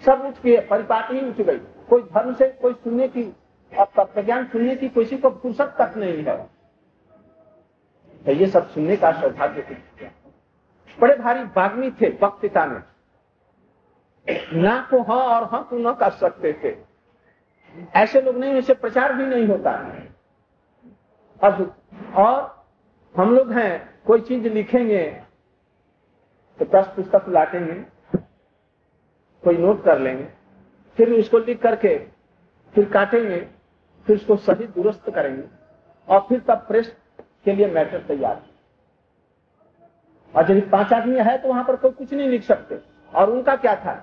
सब 0.05 0.21
उठ 0.25 0.33
के 0.33 0.59
परिपाटी 0.59 1.19
ही 1.19 1.29
उठ 1.29 1.41
गई। 1.41 1.57
कोई 1.89 2.01
धर्म 2.01 2.33
से 2.33 2.47
कोई 2.61 2.73
सुनने 2.73 3.07
की 3.07 3.23
अब 3.79 3.87
तत्व 3.99 4.21
ज्ञान 4.21 4.45
सुनने 4.45 4.75
की 4.75 4.89
किसी 4.89 5.17
को 5.17 5.29
फुर्सत 5.29 5.75
तक 5.81 5.93
नहीं 5.97 6.23
है। 6.23 6.54
तो 8.25 8.31
ये 8.31 8.47
सब 8.47 8.69
सुनने 8.69 8.97
का 8.97 9.11
सौभाग्य 9.11 9.77
बड़े 10.97 11.15
भारी 11.15 11.43
बागमी 11.55 11.89
थे 11.91 12.09
वक्तिता 12.21 12.65
में। 12.65 12.81
ना 14.53 14.79
को 14.91 15.01
हाँ 15.03 15.17
और 15.29 15.43
हाँ 15.43 15.63
को 15.63 15.77
न 15.79 15.93
कर 15.93 16.11
सकते 16.11 16.53
थे। 16.53 16.75
ऐसे 17.95 18.21
लोग 18.21 18.37
नहीं, 18.37 18.53
ऐसे 18.53 18.73
प्रचार 18.73 19.13
भी 19.13 19.25
नहीं 19.25 19.47
होता। 19.47 19.71
अब 21.41 21.75
और 22.15 22.65
हम 23.15 23.35
लोग 23.35 23.51
हैं, 23.51 24.01
कोई 24.07 24.21
चीज़ 24.21 24.47
लिखेंगे 24.47 25.03
तो 26.59 26.65
दस 26.65 26.87
पुस्तक 26.87 27.25
लाटेंगे, 27.29 27.73
कोई 29.43 29.57
नोट 29.57 29.83
कर 29.83 29.99
लेंगे, 29.99 30.27
फिर 30.97 31.11
उसको 31.13 31.39
लिख 31.39 31.61
करके, 31.61 31.97
फिर 32.75 32.89
काटेंगे, 32.89 33.39
फिर 34.07 34.15
उसको 34.15 34.35
सही 34.37 34.67
दुरुस्त 34.67 35.09
करेंगे, 35.09 35.47
और 36.07 36.19
फिर 36.29 36.39
तब 36.39 36.65
प्रेस 36.67 36.95
के 37.45 37.53
लिए 37.53 37.67
मैटर 37.69 37.99
तैयार 38.07 38.41
और 40.33 40.51
यदि 40.51 40.61
पाँच 40.69 40.93
आदमी 40.93 41.19
है 41.19 41.37
तो 41.37 41.47
वहाँ 41.47 41.63
पर 41.63 41.75
कोई 41.75 41.91
कुछ 41.93 42.13
नहीं 42.13 42.29
लिख 42.29 42.43
सकते। 42.43 42.79
और 43.13 43.29
उनका 43.29 43.55
क्या 43.57 43.75
था? 43.75 43.93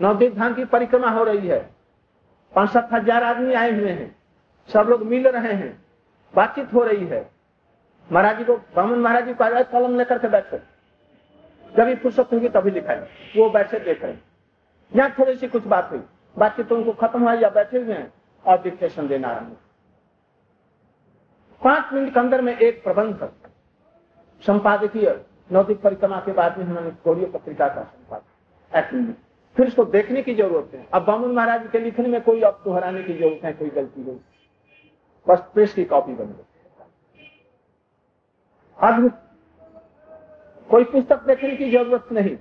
नवदीप 0.00 0.34
धाम 0.34 0.54
की 0.54 0.64
परिक्रमा 0.66 1.10
हो 1.10 1.24
रही 1.24 1.48
है। 1.48 1.58
पाँच 2.54 2.70
सात 2.70 2.92
हज़ार 2.92 3.24
आदमी 3.24 3.54
आए 3.54 3.72
हुए 3.72 3.90
हैं। 3.90 4.14
सब 4.68 4.86
लोग 4.88 5.02
मिल 5.06 5.28
रहे 5.28 5.52
हैं। 5.54 5.72
बातचीत 6.34 6.72
हो 6.74 6.84
रही 6.84 7.06
है। 7.06 7.28
महाराज 8.08 8.38
जी 8.38 8.44
को, 8.44 8.56
ब्राह्मण 8.56 8.98
महाराज 8.98 9.26
जी 9.26 9.32
को 9.32 9.44
कलम 9.72 9.96
लेकर 9.98 10.18
के 10.18 10.28
बैठे। 10.28 10.58
जब 11.74 11.84
भी 11.84 11.94
फुर्सत 11.96 12.32
होगी 12.32 12.48
तभी 12.50 12.70
लिखाए 12.70 13.08
वो 13.36 13.48
बैठे, 13.50 13.78
देख 13.78 14.02
रहे 14.02 14.14
यहाँ 14.92 15.14
थोड़ी 15.18 15.34
सी 15.36 15.48
कुछ 15.48 15.66
बात 15.66 15.90
हुई। 15.90 16.00
बातचीत 16.36 16.68
तो 16.68 16.76
उनको 16.76 16.92
खत्म 16.98 17.20
हुआ 17.20 17.32
या 17.34 17.48
बैठे 17.50 17.78
हुए 17.78 17.94
हैं। 17.94 18.12
और 18.44 18.62
डिक्टेशन 18.62 19.08
देना 19.08 19.28
आरंभ 19.28 19.56
पाँच 21.62 21.92
मिनट 21.92 22.12
के 22.14 22.20
अंदर 22.20 22.40
में 22.42 22.56
एक 22.56 22.82
प्रबंध 22.84 23.28
संपादकीय 24.42 25.08
नौतिक 25.50 25.80
परिक्रमा 25.82 26.20
के 26.20 26.32
बाद 26.32 26.58
में 26.58 26.64
उन्होंने 26.66 26.90
कोरियो 27.04 27.26
पत्रिका 27.28 27.68
का 27.68 27.82
संपादक। 27.82 29.14
फिर 29.56 29.66
इसको 29.66 29.84
देखने 29.86 30.22
की 30.22 30.34
ज़रूरत 30.34 30.74
है। 30.74 30.86
अब 30.94 31.04
बामुन 31.04 31.32
महाराज 31.34 31.68
के 31.72 31.78
लिखने 31.78 32.08
में 32.08 32.20
कोई 32.22 32.40
अब 32.40 32.60
दोहराने 32.64 33.02
की 33.02 33.14
ज़रूरत 33.14 33.44
है, 33.44 33.52
कोई 33.52 33.68
गलती 33.70 34.02
नहीं। 34.02 34.18
बस 35.26 35.38
प्रेस 35.54 35.74
की 35.74 35.84
कॉपी 35.84 36.12
बन 36.14 36.26
गई। 36.26 36.44
अब 38.78 39.10
कोई 40.68 40.84
पुस्तक 40.86 41.22
देखने 41.26 41.56
की 41.56 41.70
ज़रूरत 41.70 42.08
नहीं। 42.12 42.36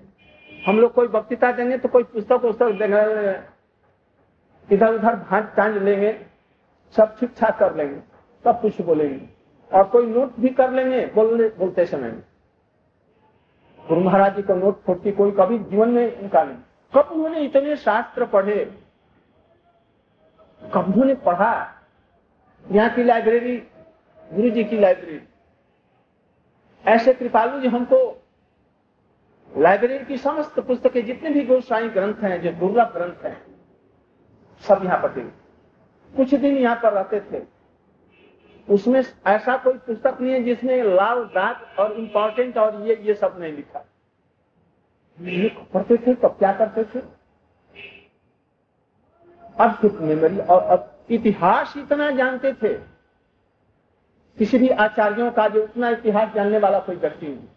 हम 0.50 0.80
लोग 0.80 0.94
कोई 0.94 1.08
वक्तृता 1.10 1.52
देंगे 1.52 1.78
तो 1.78 1.90
कोई 1.90 2.04
पुस्तक 2.06 2.62
देंगे। 2.62 3.02
इधर 4.70 4.94
उधर 4.94 5.16
भांज 5.18 5.78
लेंगे, 5.78 6.14
सब 6.96 7.16
ठीक 7.20 7.34
ठाक 7.38 7.60
कर 7.60 7.76
लेंगे। 7.76 8.00
सब 8.46 8.62
कुछ 8.62 8.82
बोलेंगे। 8.82 9.28
और 9.72 9.84
कोई 9.84 10.06
नोट 10.06 10.40
भी 10.40 10.50
कर 10.50 10.72
लेंगे, 10.72 11.06
बोलने, 11.06 11.48
बोलते 11.50 11.86
समय 11.86 12.12
गुरु 13.80 14.02
महाराज 14.02 14.36
जी 14.36 14.42
का 14.42 14.54
नोट 14.56 14.82
फोटती 14.84 15.12
कोई 15.12 15.32
कभी 15.32 15.58
जीवन 15.60 15.90
में 15.90 16.18
उनका 16.18 16.44
नहीं। 16.44 16.58
कब 16.94 17.12
उन्होंने 17.12 17.40
इतने 17.40 17.76
शास्त्र 17.76 18.26
पढ़े? 18.26 18.64
कब 20.62 20.86
उन्होंने 20.86 21.16
पढ़ा? 21.16 21.52
यहाँ 22.66 22.90
की 22.90 23.04
लाइब्रेरी 23.04 23.56
गुरु 24.30 24.50
जी 24.50 24.64
की 24.64 24.80
लाइब्रेरी 24.80 25.22
ऐसे 26.86 27.14
कृपालु 27.14 27.60
जी 27.60 27.68
हमको 27.68 27.98
लाइब्रेरी 29.52 30.06
की 30.06 30.18
समस्त 30.18 30.60
पुस्तकें, 30.60 31.06
जितने 31.06 31.30
भी 31.30 31.44
गोस्वाई 31.46 31.90
ग्रंथ 31.90 32.24
हैं, 32.24 32.42
जो 32.42 32.52
दुर्लभ 32.52 32.94
ग्रंथ 32.94 33.26
हैं, 33.26 33.38
सब 34.64 34.84
यहाँ 34.84 34.98
पर 34.98 35.16
थे 35.16 35.22
कुछ 36.14 36.34
दिन 36.36 36.58
यहाँ 36.58 36.76
पर 36.76 36.94
रहते 36.94 37.20
थे। 37.22 37.42
उसमें 38.70 39.04
ऐसा 39.28 39.58
कोई 39.58 39.74
पुस्तक 39.74 40.18
नहीं 40.22 40.34
है 40.34 40.44
जिसमें 40.44 40.84
लाल, 40.84 41.24
दाग 41.26 41.80
और 41.80 41.92
इम्पोर्टेंट 41.94 42.58
और 42.58 42.82
ये 42.82 42.96
ये 42.96 43.14
सब 43.14 43.36
नहीं 43.40 43.54
लिखा। 43.54 43.86
पढ़ते 45.74 45.98
थे 45.98 46.14
तब 46.14 46.36
क्या 46.40 46.52
करते 46.54 46.84
थे? 46.84 47.00
अब 49.58 49.70
अद्भुत 49.70 50.00
मेमोरी 50.02 50.40
और 50.40 50.62
अब 50.64 50.92
इतिहास 51.10 51.74
इतना 51.78 52.10
जानते 52.12 52.54
थे। 52.54 52.74
किसी 54.38 54.58
भी 54.58 54.70
आचार्यों 54.70 55.32
का 55.32 55.48
जो 55.48 55.64
उतना 55.64 55.90
इतिहास 55.90 56.34
जानने 56.34 56.58
वाला 56.58 56.80
कोई 56.80 56.96
व्यक्ति 56.96 57.28
नहीं। 57.28 57.48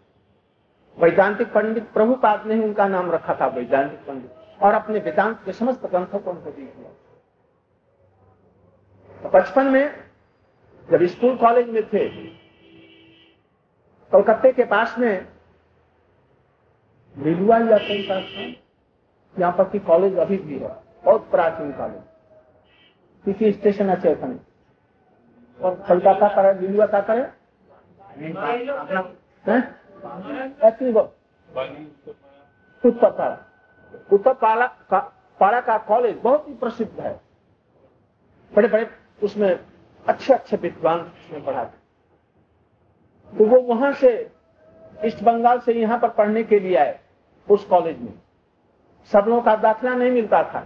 वैदांतिक 0.97 1.47
पंडित 1.47 1.91
प्रभुपाद 1.91 2.45
ने 2.47 2.63
उनका 2.63 2.87
नाम 2.87 3.11
रखा 3.11 3.35
था, 3.35 3.47
वैदांतिक 3.47 3.99
पंडित। 3.99 4.61
और 4.61 4.73
अपने 4.73 4.99
वेदांत 4.99 5.39
के 5.45 5.53
समस्त 5.53 5.85
ग्रंथों 5.85 6.19
को 6.19 6.31
उनको 6.31 6.51
दी 6.51 6.61
दिया 6.61 6.89
तो 9.23 9.29
बचपन 9.29 9.65
में 9.65 10.02
जब 10.89 11.05
स्कूल 11.07 11.35
कॉलेज 11.37 11.69
में 11.69 11.83
थे, 11.89 12.07
कलकत्ते 14.11 14.51
के 14.53 14.63
पास 14.65 14.95
में 14.99 15.27
लिलुआ 17.15 17.57
या 17.59 17.77
कई 17.77 18.01
संस्थान 18.03 18.53
यहाँ 19.35 19.51
पर 19.57 19.63
की 19.69 19.79
कॉलेज 19.81 20.17
अभी 20.19 20.37
भी 20.37 20.57
है, 20.59 20.73
बहुत 21.05 21.29
प्राचीन 21.31 21.71
कॉलेज। 21.71 22.01
किसी 23.25 23.51
स्टेशन 23.51 23.89
अच्छे 23.89 24.09
एखने 24.09 24.35
और 25.59 25.83
कलकत्ता 25.89 26.27
करे 26.35 26.53
लिलुआ 26.61 26.85
क्या 26.87 27.01
करे? 27.01 27.23
उत्तर 32.83 33.11
पाड़ा 33.11 34.65
उत्तर 35.41 35.59
का 35.61 35.77
कॉलेज 35.87 36.17
बहुत 36.23 36.47
ही 36.47 36.53
प्रसिद्ध 36.53 36.99
है। 36.99 37.13
बड़े 38.51 38.67
बड़े 38.67 38.87
उसमें 39.23 39.59
अच्छे 40.07 40.33
अच्छे 40.33 40.57
विद्वान 40.57 40.99
उसमें 40.99 41.45
पढ़ाते 41.45 41.81
तो 43.33 43.45
वो 43.45 43.59
वहाँ 43.63 43.91
से, 43.93 44.09
ईस्ट 45.05 45.23
बंगाल 45.23 45.59
से 45.59 45.73
यहाँ 45.73 45.97
पर 45.99 46.09
पढ़ने 46.09 46.43
के 46.43 46.59
लिए 46.59 46.75
आए, 46.75 46.99
उस 47.47 47.65
कॉलेज 47.65 47.99
में। 47.99 48.13
सब 49.11 49.25
लोगों 49.27 49.41
का 49.41 49.55
दाखिला 49.55 49.93
नहीं 49.95 50.11
मिलता 50.11 50.43
था। 50.43 50.59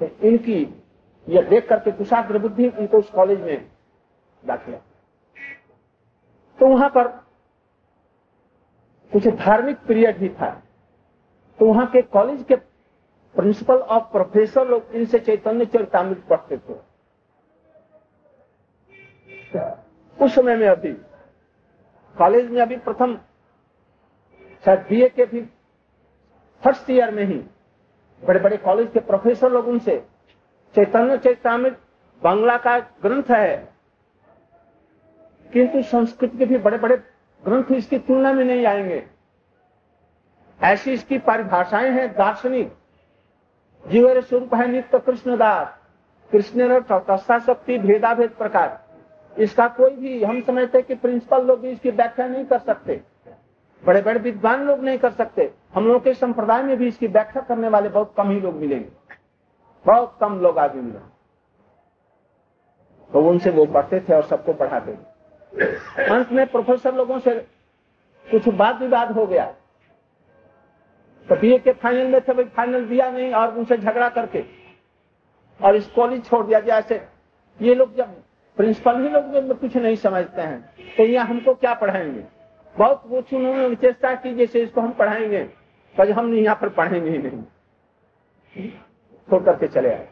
तो 0.00 0.06
इनकी 0.28 0.56
यह 1.26 1.48
देख 1.48 1.68
करके 1.68 1.92
कुशाग्र 1.92 2.38
बुद्धि 2.38 2.68
उनको 2.68 2.98
उस 2.98 3.10
कॉलेज 3.10 3.40
में 3.40 3.66
दाखिला। 4.42 4.78
तो 6.58 6.66
वहाँ 6.66 6.88
पर 6.88 7.08
कुछ 9.12 9.26
धार्मिक 9.28 9.78
पीरियड 9.78 10.18
भी 10.18 10.28
था। 10.30 10.50
तो 11.58 11.66
वहाँ 11.66 11.86
के 11.86 12.02
कॉलेज 12.02 12.44
के 12.48 12.56
प्रिंसिपल 12.56 13.74
और 13.74 14.00
प्रोफेसर 14.12 14.68
लोग 14.68 14.94
इनसे 14.94 15.18
चैतन्य 15.18 15.64
चरितमृत 15.66 16.24
पढ़ते 16.30 16.56
थे। 16.58 16.87
उस 20.20 20.34
समय 20.34 20.56
में 20.56 20.68
अभी 20.68 20.92
कॉलेज 22.18 22.50
में 22.50 22.62
अभी 22.62 22.76
प्रथम, 22.76 23.18
शायद 24.64 24.86
बीए 24.90 25.08
के 25.08 25.24
भी 25.24 25.40
फ़र्स्ट 26.64 26.90
ईयर 26.90 27.10
में 27.10 27.24
ही 27.24 27.44
बड़े 28.24 28.40
बड़े 28.40 28.56
कॉलेज 28.56 28.90
के 28.92 29.00
प्रोफेसर 29.00 29.50
लोग 29.50 29.68
उनसे, 29.68 30.06
चैतन्य 30.74 31.18
चैतामृत 31.18 31.80
बांग्ला 32.22 32.56
का 32.56 32.78
ग्रंथ 32.78 33.24
है। 33.30 33.72
किंतु 35.52 35.82
संस्कृत 35.82 36.32
के 36.38 36.46
भी 36.46 36.58
बड़े 36.58 36.78
बड़े 36.78 36.96
ग्रंथ 37.44 37.64
इसकी 37.72 37.98
तुलना 37.98 38.32
में 38.32 38.44
नहीं 38.44 38.66
आएँगे। 38.66 39.06
ऐसी 40.62 40.92
इसकी 40.92 41.18
परिभाषाएँ 41.18 41.90
हैं, 41.90 42.16
दार्शनिक। 42.16 42.76
जीवर 43.86 44.20
स्वरूप 44.20 44.54
है 44.54 44.68
नित्य 44.68 44.98
कृष्णदास। 44.98 45.78
कृष्ण 46.32 46.80
तस्ता 46.80 47.38
शक्ति 47.38 47.78
भेदाभेद 47.78 48.30
प्रकार। 48.30 48.87
इसका 49.38 49.66
कोई 49.68 49.90
भी, 49.90 50.22
हम 50.24 50.40
समझते 50.42 50.82
कि 50.82 50.94
प्रिंसिपल 50.96 51.44
लोग 51.46 51.60
भी 51.60 51.70
इसकी 51.70 51.90
व्याख्या 51.90 52.26
नहीं 52.28 52.44
कर 52.44 52.58
सकते। 52.60 53.00
बड़े 53.82 54.00
बड़े 54.02 54.20
विद्वान 54.20 54.64
लोग 54.66 54.80
नहीं 54.84 54.98
कर 54.98 55.10
सकते। 55.10 55.50
हम 55.74 55.86
लोग 55.88 56.02
के 56.04 56.14
संप्रदाय 56.14 56.62
में 56.62 56.76
भी 56.76 56.86
इसकी 56.88 57.06
व्याख्या 57.08 57.42
करने 57.42 57.68
वाले 57.68 57.88
बहुत 57.88 58.14
कम 58.16 58.30
ही 58.30 58.40
लोग 58.40 58.54
मिलेंगे। 58.54 58.88
बहुत 59.84 60.16
कम 60.20 60.38
लोग 60.40 60.58
आगे 60.58 60.80
मिले 60.80 60.98
तो 63.10 63.20
उनसे 63.20 63.50
वो 63.50 63.64
पढ़ते 63.66 64.00
थे 64.00 64.14
और 64.14 64.22
सबको 64.24 64.52
पढ़ाते 64.54 64.92
थे। 64.92 66.04
अंत 66.06 66.32
में 66.32 66.46
प्रोफेसर 66.46 66.94
लोगों 66.94 67.18
से 67.18 67.34
कुछ 68.26 68.48
बात 68.50 68.80
विवाद 68.80 69.12
हो 69.12 69.26
गया। 69.26 69.44
तो 71.28 71.36
बीए 71.36 71.58
के 71.58 71.72
फाइनल 71.74 72.06
में 72.06 72.20
थे, 72.20 72.32
भाई 72.32 72.44
फाइनल 72.46 72.84
दिया 72.86 73.10
नहीं 73.10 73.32
और 73.32 73.54
उनसे 73.54 73.76
झगड़ा 73.76 74.08
करके। 74.08 74.44
और 75.60 75.76
इस 75.76 75.86
कॉलेज 75.90 76.24
छोड़ 76.24 76.44
दिया। 76.46 76.60
जैसे 76.60 77.00
ये 77.60 77.74
लोग 77.74 77.94
जब 77.96 78.22
प्रिंसिपल 78.58 79.02
ही 79.02 79.08
लोग 79.08 79.60
कुछ 79.60 79.76
नहीं 79.76 79.96
समझते 79.96 80.42
हैं। 80.42 80.74
तो 80.96 81.02
यहाँ 81.02 81.26
हमको 81.26 81.54
क्या 81.54 81.74
पढ़ाएँगे? 81.74 82.24
बहुत 82.78 83.02
कुछ 83.10 83.34
उन्होंने 83.34 83.74
चेष्टा 83.74 84.14
की, 84.14 84.34
जैसे 84.34 84.60
इसको 84.60 84.80
हम 84.80 84.92
पढ़ाएँगे। 84.92 85.44
पर 85.98 86.10
हम 86.10 86.34
यहाँ 86.34 86.56
पर 86.56 86.68
पढ़ेंगे 86.68 87.10
ही 87.10 87.18
नहीं। 87.18 87.42
छोड़ 89.30 89.44
करके 89.44 89.68
चले 89.68 89.88
आए। 89.88 90.08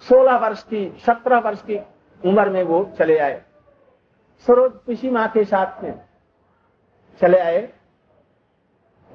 सोलह 0.00 0.36
वर्ष 0.36 0.62
की, 0.62 0.96
सत्रह 1.06 1.38
वर्ष 1.38 1.62
की 1.62 1.78
उम्र 2.24 2.50
में 2.50 2.62
वो 2.62 2.92
चले 2.98 3.18
आए। 3.18 3.42
सरोज 4.46 4.72
पिसी 4.86 5.10
माँ 5.10 5.28
के 5.28 5.44
साथ 5.44 5.84
में 5.84 6.00
चले 7.20 7.38
आए। 7.38 7.72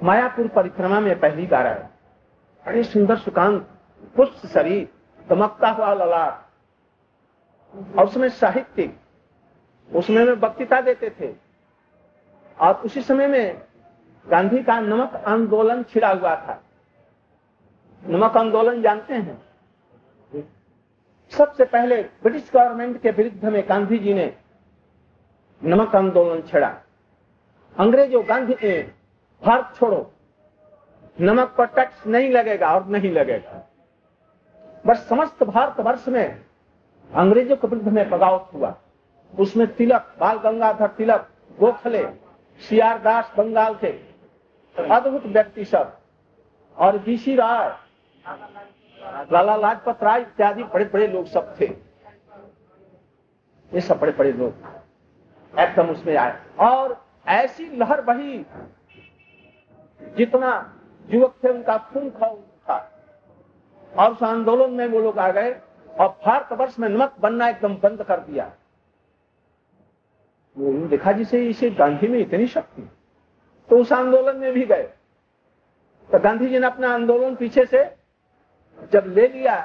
मायापुर 0.03 0.47
परिक्रमा 0.47 0.99
में 0.99 1.19
पहली 1.19 1.47
बार 1.47 1.67
आए। 1.67 1.87
बड़े 2.65 2.83
सुंदर 2.83 3.15
सुकांत 3.15 3.69
पुष्ट 4.15 4.45
शरीर, 4.47 4.89
दमकता 5.29 5.69
हुआ 5.69 5.93
ललाट। 5.93 6.42
और 7.73 8.05
उसमें 8.05 8.29
साहित्यिक 8.29 8.99
उसमें 9.95 10.25
में 10.25 10.33
वक्तिता 10.33 10.81
देते 10.81 11.09
थे। 11.09 11.35
और 12.59 12.73
उसी 12.73 13.01
समय 13.01 13.27
में 13.27 13.61
गांधी 14.27 14.63
का 14.63 14.79
नमक 14.79 15.15
आंदोलन 15.15 15.83
छिड़ा 15.83 16.09
हुआ 16.09 16.35
था। 16.35 16.63
नमक 18.07 18.37
आंदोलन 18.37 18.81
जानते 18.81 19.13
हैं? 19.13 19.41
सबसे 21.29 21.65
पहले 21.65 22.03
ब्रिटिश 22.03 22.51
गवर्नमेंट 22.53 23.01
के 23.01 23.11
विरुद्ध 23.11 23.45
में 23.45 23.69
गांधी 23.69 23.97
जी 23.97 24.13
ने 24.13 24.37
नमक 25.63 25.95
आंदोलन 25.95 26.41
छेड़ा। 26.41 26.77
अंग्रेज़ों, 27.79 28.29
गांधी 28.29 28.53
ने, 28.53 28.93
भारत 29.45 29.75
छोड़ो। 29.75 30.13
नमक 31.21 31.55
पर 31.57 31.65
टैक्स 31.65 32.07
नहीं 32.07 32.29
लगेगा 32.29 32.75
और 32.75 32.87
नहीं 32.87 33.11
लगेगा। 33.11 33.69
बस 34.85 35.07
समस्त 35.09 35.43
भारत 35.43 35.79
वर्ष 35.79 36.07
में 36.07 36.45
अंग्रेज़ों 37.15 37.55
के 37.55 37.67
विरुद्ध 37.67 37.87
में 37.87 38.09
बगावत 38.09 38.49
हुआ। 38.53 38.75
उसमें 39.39 39.75
तिलक, 39.75 40.15
बाल 40.19 40.37
गंगाधर 40.37 40.87
तिलक, 40.87 41.29
गोखले 41.59 42.07
सीआर 42.59 42.99
दास 42.99 43.33
बंगाल 43.37 43.75
के 43.75 43.87
अद्भुत 44.83 45.25
व्यक्ति 45.25 45.65
सब। 45.65 45.97
और 46.77 46.97
बीसी 46.97 47.35
राय, 47.35 47.77
लाला 49.31 49.55
लाजपत 49.55 50.03
राय 50.03 50.21
इत्यादि 50.21 50.63
बड़े 50.63 50.85
बड़े 50.85 51.07
लोग 51.07 51.25
सब 51.25 51.55
थे। 51.61 51.65
ये 53.73 53.81
सब 53.81 53.99
बड़े 53.99 54.11
बड़े 54.11 54.31
लोग। 54.31 54.53
एकदम 55.59 55.89
उसमें 55.89 56.17
आए। 56.17 56.39
और 56.59 57.05
ऐसी 57.27 57.77
लहर 57.77 58.01
बही, 58.01 58.45
जितना 60.17 60.79
युवक 61.09 61.35
थे 61.43 61.49
उनका 61.49 61.77
खून 61.77 62.09
था। 62.09 62.91
और 63.99 64.11
उस 64.11 64.23
आंदोलन 64.23 64.73
में 64.73 64.87
वो 64.87 64.99
लोग 64.99 65.19
आ 65.19 65.31
गए। 65.31 65.61
और 65.93 66.07
भारत 66.25 66.57
वर्ष 66.59 66.79
में 66.79 66.87
नमक 66.89 67.15
बनना 67.19 67.47
एकदम 67.49 67.75
बंद 67.83 68.03
कर 68.03 68.19
दिया। 68.21 68.51
उन्होंने 70.57 70.87
देखा 70.87 71.11
जिसे 71.11 71.45
इसे 71.49 71.69
गांधी 71.71 72.07
में 72.07 72.19
इतनी 72.19 72.47
शक्ति 72.47 72.81
तो 73.69 73.77
उस 73.77 73.91
आंदोलन 73.93 74.37
में 74.37 74.51
भी 74.53 74.65
गए। 74.65 74.83
तो 76.09 76.19
गांधी 76.19 76.47
जी 76.47 76.59
ने 76.59 76.67
अपना 76.67 76.93
आंदोलन 76.93 77.35
पीछे 77.35 77.65
से 77.65 77.83
जब 78.93 79.13
ले 79.15 79.27
लिया 79.27 79.59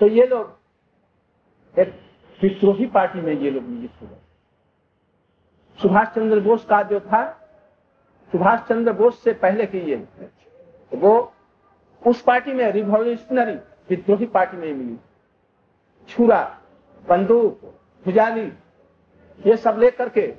तो 0.00 0.06
ये 0.08 0.26
लोग 0.26 1.80
एक 1.80 1.92
विद्रोही 2.40 2.86
पार्टी 2.88 3.20
में 3.20 3.32
ये 3.32 3.50
लोग 3.50 3.64
नियुक्त 3.64 4.02
हुए। 4.02 4.16
सुभाष 5.78 6.08
चंद्र 6.14 6.40
बोस 6.40 6.64
का 6.64 6.82
जो 6.82 7.00
था, 7.00 7.22
सुभाष 8.32 8.60
चंद्र 8.68 8.92
बोस 8.92 9.22
से 9.24 9.32
पहले 9.34 9.66
की 9.66 9.78
ये 9.80 9.96
वो 10.92 11.32
उस 12.02 12.22
पार्टी 12.22 12.52
में 12.52 12.70
रिवोल्यूशनरी 12.72 13.56
विद्रोही 13.92 14.26
पार्टी 14.26 14.56
नहीं 14.56 14.74
मिली। 14.74 14.96
छुरा, 16.08 16.58
बंदूक, 17.08 17.60
भुजाली, 18.04 18.52
ये 19.46 19.56
सब 19.56 19.78
लेकर 19.78 20.08
के 20.08 20.34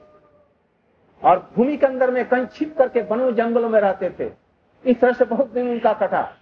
और 1.24 1.52
भूमि 1.56 1.78
के 1.78 1.86
अंदर 1.86 2.12
में 2.12 2.28
कहीं 2.30 2.46
छिप 2.46 2.78
करके 2.78 3.02
वनों 3.02 3.34
जंगलों 3.36 3.70
में 3.70 3.80
रहते 3.82 4.10
थे। 4.20 4.32
इस 4.86 5.00
तरह 5.00 5.14
से 5.14 5.26
बहुत 5.26 5.50
दिन 5.50 5.70
उनका 5.70 5.94
कटा। 5.94 6.34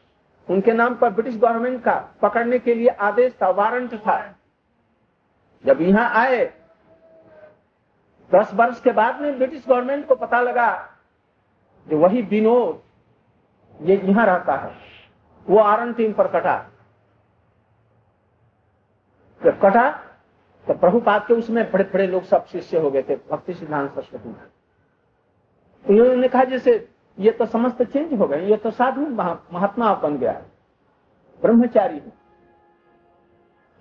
उनके 0.50 0.74
नाम 0.74 0.96
पर 0.96 1.10
ब्रिटिश 1.10 1.36
गवर्नमेंट 1.38 1.84
का 1.84 1.96
पकड़ने 2.22 2.60
के 2.60 2.76
लिए 2.76 2.88
आदेश 2.88 3.34
था, 3.42 3.50
वारंट 3.50 3.94
था। 3.96 4.36
जब 5.66 5.82
यहाँ 5.82 6.10
आए, 6.16 6.46
दस 8.32 8.54
वर्ष 8.54 8.82
के 8.82 8.92
बाद 8.92 9.22
में 9.22 9.38
ब्रिटिश 9.38 9.68
गवर्नमेंट 9.68 10.08
को 10.08 10.16
पता 10.16 10.42
लगा 10.42 10.72
जो 11.88 11.98
वही 11.98 12.22
विनोद 12.22 12.82
ये 13.80 13.96
यहाँ 13.98 14.26
रहता 14.26 14.56
है। 14.56 14.76
वो 15.48 15.60
आरण 15.60 15.94
टीम 15.94 16.14
पर 16.14 16.28
कटा। 16.28 16.71
जब 19.42 19.60
कटा 19.62 19.90
तो 20.68 20.74
प्रभुपाद 20.74 21.26
के 21.28 21.34
उसमें 21.34 21.72
बड़े 21.72 21.84
बड़े 21.84 22.08
लोग 22.08 22.24
सब 22.24 22.46
शिष्य 22.48 22.80
हो 22.80 22.92
गए 22.92 23.04
थे, 23.04 23.16
भक्ति 23.32 23.54
सिद्धांत 23.54 23.92
सरस्वती 23.92 24.30
में 24.30 26.00
उन्होंने 26.00 26.28
कहा 26.28 26.44
जैसे, 26.44 26.88
ये 27.18 27.32
तो 27.32 27.46
समस्त 27.46 27.82
चेंज 27.84 28.14
हो 28.20 28.28
गए, 28.28 28.46
ये 28.46 28.58
तो 28.58 28.72
साधु 28.72 29.08
महात्मा 29.08 29.94
बन 29.96 30.18
गया 30.18 30.32
है, 30.32 30.46
ब्रह्मचारी 31.42 31.96
है। 31.96 32.12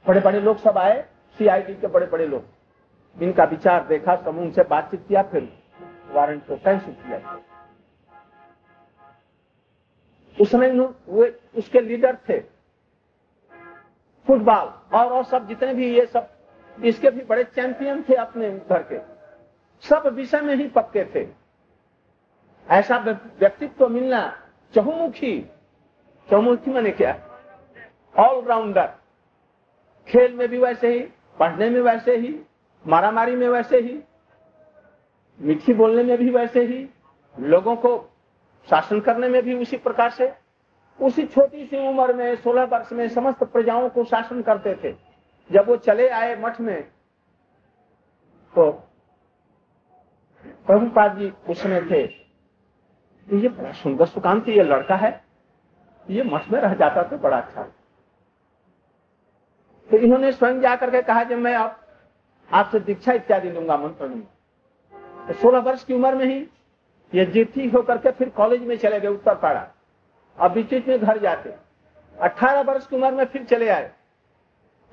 बड़े 0.07 0.21
बड़े 0.21 0.41
लोग 0.41 0.59
सब 0.59 0.79
आए 0.79 1.05
सीआईडी 1.39 1.75
के 1.75 1.87
बड़े 1.89 2.07
बड़े 2.07 2.27
लोग। 2.27 3.23
इनका 3.23 3.45
विचार 3.45 3.87
देखा, 3.87 4.17
समूह 4.17 4.51
से 4.51 4.63
बातचीत 4.65 5.05
किया, 5.09 5.23
फिर 5.25 5.53
वारंट 6.13 6.47
को 6.47 6.57
कैंसिल 6.57 6.95
किया। 6.97 7.39
उस 10.37 10.51
समय 10.51 10.71
वो 10.71 11.27
उसके 11.59 11.81
लीडर 11.81 12.17
थे। 12.29 12.39
फुटबॉल 14.27 14.99
और 14.99 15.13
और 15.13 15.25
सब 15.25 15.47
जितने 15.49 15.75
भी 15.75 15.95
ये 15.95 16.07
सब, 16.07 16.29
इसके 16.79 17.11
भी 17.11 17.23
बड़े 17.23 17.45
चैंपियन 17.45 18.03
थे 18.09 18.15
अपने 18.15 18.51
घर 18.51 18.83
के। 18.83 18.99
सब 19.85 20.07
विषय 20.07 20.41
में 20.41 20.55
ही 20.55 20.69
पक्के 20.69 21.05
थे। 21.15 21.27
ऐसा 22.69 22.99
व्यक्तित्व 22.99 23.89
मिलना 23.89 24.21
चहुमुखी 24.75 25.41
चहुमुखी 26.29 26.71
मैंने 26.71 26.91
क्या? 26.91 27.19
ऑलराउंडर 28.15 28.93
खेल 30.09 30.35
में 30.35 30.49
भी 30.49 30.59
वैसे 30.59 30.93
ही, 30.93 31.01
पढ़ने 31.39 31.71
में 31.71 31.81
वैसे 31.81 32.17
ही, 32.17 32.41
मारामारी 32.87 33.37
में 33.37 33.49
वैसे 33.49 33.81
ही, 33.81 33.99
मीठी 35.41 35.75
बोलने 35.75 36.03
में 36.03 36.17
भी 36.19 36.31
वैसे 36.31 36.65
ही, 36.65 36.89
लोगों 37.37 37.77
को 37.77 37.97
शासन 38.71 39.01
करने 39.01 39.29
में 39.29 39.43
भी 39.43 39.55
उसी 39.55 39.77
प्रकार 39.77 40.11
से। 40.11 40.33
उसी 41.01 41.25
छोटी 41.25 41.67
सी 41.67 41.89
उम्र 41.89 42.13
में, 42.13 42.37
सोलह 42.37 42.65
वर्ष 42.65 42.93
में 42.93 43.09
समस्त 43.09 43.45
प्रजाओं 43.45 43.89
को 43.89 44.05
शासन 44.05 44.43
करते 44.43 44.75
थे। 44.75 44.95
जब 45.51 45.69
वो 45.69 45.77
चले 45.79 46.09
आए 46.11 46.37
मठ 46.37 46.61
में 46.61 46.83
तो 48.55 48.71
प्रभुपाद 50.67 51.19
जी 51.19 51.33
उसमें 51.49 51.91
थे। 51.91 52.03
ये 53.29 53.49
बड़ा 53.49 53.73
सुंदर 53.73 54.07
सुकांत, 54.07 54.49
ये 54.49 54.63
लड़का 54.63 54.97
है, 54.97 55.21
ये 56.07 56.23
मठ 56.25 56.51
में 56.51 56.61
रह 56.61 56.75
जाता 56.75 57.03
तो 57.03 57.19
बड़ा 57.19 57.37
अच्छा। 57.39 57.63
तो 59.89 59.97
इन्होंने 59.99 60.33
स्वयं 60.33 60.61
जाकर 60.61 60.91
के 60.91 61.03
कहा 61.03 61.25
कि 61.25 61.35
मैं 61.37 61.55
आप, 61.55 61.81
आपसे 62.49 62.81
दीक्षा 62.81 63.13
इत्यादि 63.13 63.51
लूँगा, 63.51 63.77
मंत्र 63.77 64.09
तो 65.27 65.33
सोलह 65.33 65.59
वर्ष 65.61 65.85
की 65.85 65.95
उम्र 65.95 66.15
में 66.15 66.25
ही 66.27 66.39
ये 67.13 67.25
जीती 67.27 67.69
होकर 67.71 67.99
के 67.99 68.11
फिर 68.13 68.29
कॉलेज 68.31 68.63
में 68.63 68.77
चले 68.79 69.01
गए 69.01 69.09
उत्तर 69.09 69.35
पाड़ा 69.37 69.69
अब 70.39 70.51
बीच 70.51 70.71
बीच 70.71 70.87
में 70.87 71.01
घर 71.01 71.19
जाते 71.19 71.55
अठारह 72.21 72.61
वर्ष 72.61 72.87
की 72.87 72.97
उम्र 72.97 73.13
में 73.13 73.25
फिर 73.25 73.45
चले 73.45 73.69
आए। 73.69 73.93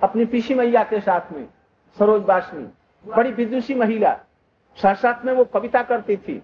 अपनी 0.03 0.25
पीसी 0.25 0.55
मैया 0.55 0.83
के 0.83 0.99
साथ 0.99 1.31
में, 1.31 1.47
सरोज 1.99 2.21
बासनी, 2.21 2.67
बड़ी 3.05 3.31
विदुषी 3.31 3.75
महिला। 3.75 4.19
साथ 4.75 4.95
साथ 4.95 5.25
में 5.25 5.33
वो 5.33 5.45
कविता 5.45 5.83
करती 5.83 6.17
थी। 6.17 6.43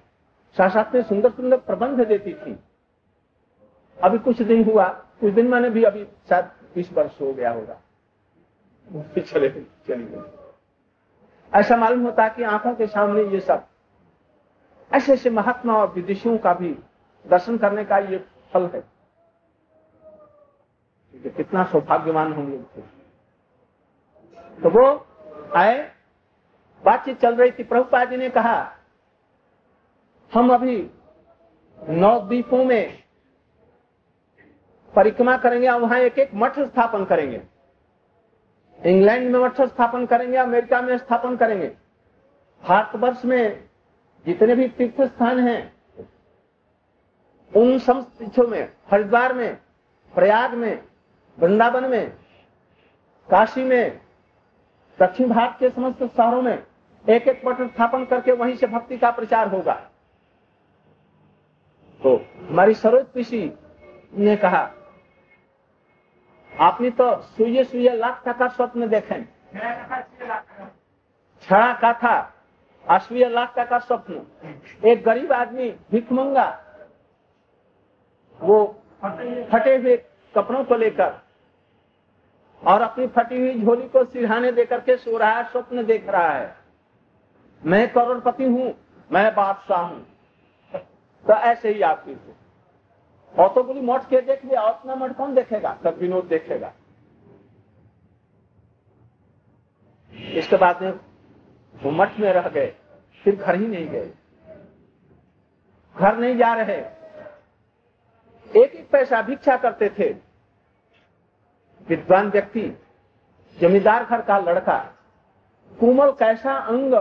साथ 0.57 0.69
साथ 0.69 0.95
में 0.95 1.03
सुंदर 1.03 1.31
सुंदर 1.31 1.57
प्रबंध 1.57 2.07
देती 2.07 2.33
थी। 2.33 2.59
अभी 4.03 4.19
कुछ 4.19 4.41
दिन 4.41 4.63
हुआ, 4.63 4.87
कुछ 4.87 5.33
दिन 5.33 5.47
मैंने 5.47 5.69
भी 5.69 5.83
अभी 5.83 6.05
शायद 6.29 6.45
बीस 6.75 6.93
वर्ष 6.93 7.21
हो 7.21 7.33
गया 7.33 7.51
होगा। 7.51 7.77
चले, 9.21 9.49
चली 9.87 10.03
गई। 10.03 10.23
ऐसा 11.53 11.77
मालूम 11.77 12.03
होता 12.03 12.27
कि 12.27 12.43
आँखों 12.43 12.75
के 12.75 12.87
सामने 12.87 13.23
ये 13.23 13.39
सब 13.39 13.67
ऐसे 14.93 15.13
ऐसे 15.13 15.29
महात्मा 15.29 15.77
और 15.77 15.93
विदेशियों 15.93 16.37
का 16.37 16.53
भी 16.53 16.79
दर्शन 17.27 17.57
करने 17.57 17.85
का 17.85 17.97
ये 17.97 18.25
फल 18.53 18.65
है। 18.65 18.81
कितना 21.29 21.63
सौभाग्यवान 21.63 22.33
होंगे 22.33 22.57
तो 24.59 24.69
वो 24.69 24.85
आए, 25.55 25.79
बातचीत 26.83 27.19
चल 27.21 27.35
रही 27.35 27.51
थी। 27.51 27.63
प्रभुपा 27.63 28.03
जी 28.05 28.17
ने 28.17 28.29
कहा, 28.29 28.71
हम 30.31 30.53
अभी 30.53 30.77
नौ 31.79 32.19
द्वीपों 32.19 32.63
में 32.65 33.03
परिक्रमा 34.93 35.37
करेंगे 35.37 35.67
और 35.67 35.81
वहाँ 35.81 35.99
एक 35.99 36.19
एक 36.19 36.31
मठ 36.35 36.59
स्थापन 36.59 37.05
करेंगे। 37.05 37.41
इंग्लैंड 38.79 39.31
में 39.31 39.39
मठ 39.39 39.61
स्थापन 39.61 40.05
करेंगे, 40.05 40.37
अमेरिका 40.37 40.81
में 40.81 40.97
स्थापन 40.97 41.35
करेंगे। 41.37 41.67
भारतवर्ष 42.63 43.25
में 43.25 43.69
जितने 44.25 44.55
भी 44.55 44.67
तीर्थ 44.69 45.01
स्थान 45.03 45.39
हैं 45.39 45.72
उन 47.55 47.79
तीर्थों 47.79 48.47
में, 48.47 48.73
हरिद्वार 48.91 49.33
में, 49.33 49.55
प्रयाग 50.13 50.53
में, 50.53 50.83
वृंदावन 51.37 51.89
में, 51.89 52.09
काशी 53.29 53.63
में, 53.63 53.99
दक्षिण 54.99 55.29
भारत 55.29 55.55
के 55.59 55.69
समस्त 55.69 56.03
शहरों 56.17 56.41
में 56.41 56.63
एक 57.05 57.27
एक 57.27 57.41
मठ 57.45 57.61
स्थापन 57.61 58.05
करके 58.05 58.31
वहीं 58.31 58.55
से 58.55 58.67
भक्ति 58.67 58.97
का 58.97 59.11
प्रचार 59.11 59.47
होगा। 59.47 59.73
तो 62.01 62.15
हमारी 62.49 62.73
सरोज 62.73 63.05
पिशी 63.05 63.51
ने 64.13 64.35
कहा, 64.35 64.69
आपने 66.53 66.89
तो 66.89 67.15
सुइये 67.21 67.63
सुइये 67.63 67.95
लाख 67.97 68.23
का 68.29 68.47
स्वप्न 68.47 68.87
देखे। 68.89 69.21
छड़ा 71.43 71.73
का 71.73 71.93
था 71.93 72.33
अश्वीय 72.85 73.29
लाख 73.29 73.53
का 73.59 73.79
स्वप्न। 73.79 74.25
एक 74.85 75.03
गरीब 75.03 75.31
आदमी 75.31 75.69
भिकमंगा 75.91 76.62
वो 78.43 78.63
फटे 79.03 79.75
हुए 79.77 79.95
कपड़ों 80.35 80.63
को 80.63 80.75
लेकर 80.75 81.13
और 82.61 82.81
अपनी 82.81 83.07
फटी 83.07 83.39
हुई 83.39 83.61
झोली 83.61 83.87
को 83.89 84.03
सिरहाने 84.05 84.51
देकर 84.51 84.79
के 84.79 84.95
सो 84.97 85.17
रहा 85.17 85.31
है, 85.31 85.43
स्वप्न 85.43 85.85
देख 85.85 86.09
रहा 86.09 86.29
है। 86.29 86.55
मैं 87.63 87.87
करोड़पति 87.93 88.43
हूँ, 88.45 88.73
मैं 89.09 89.33
बादशाह 89.35 89.81
हूँ। 89.81 90.05
तो 91.25 91.33
ऐसे 91.33 91.69
ही 91.69 91.81
आप 91.81 92.05
और 93.33 93.53
तो 93.53 93.63
बोली 93.63 93.81
मठ 93.81 94.07
के 94.09 94.21
देख 94.21 94.43
लिया 94.45 94.61
और 94.61 94.71
अपना 94.71 94.95
मठ 94.95 95.15
कौन 95.17 95.33
देखेगा? 95.35 95.77
सब 95.83 95.97
विनोद 95.99 96.25
देखेगा। 96.25 96.71
इसके 100.33 100.57
बाद 100.57 100.81
में 100.83 100.91
वो 101.75 101.91
मठ 101.91 102.19
में 102.19 102.31
रह 102.33 102.47
गए, 102.49 102.73
फिर 103.25 103.35
घर 103.35 103.55
ही 103.55 103.67
नहीं 103.67 103.87
गए। 103.89 104.11
घर 105.95 106.17
नहीं 106.17 106.37
जा 106.37 106.53
रहे। 106.53 106.81
एक 108.55 108.75
एक 108.75 108.89
पैसा 108.91 109.21
भिक्षा 109.21 109.55
करते 109.57 109.89
थे। 109.89 110.09
विद्वान 111.87 112.29
व्यक्ति 112.29 112.61
जमींदार 113.57 114.03
घर 114.05 114.21
का 114.21 114.37
लड़का 114.39 114.77
कोमल 115.79 116.11
कैसा 116.11 116.53
अंग 116.55 116.93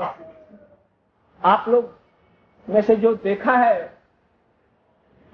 आप 1.42 1.68
लोग 1.68 1.92
में 2.68 2.80
से 2.82 2.96
जो 2.96 3.14
देखा 3.14 3.56
है 3.56 3.92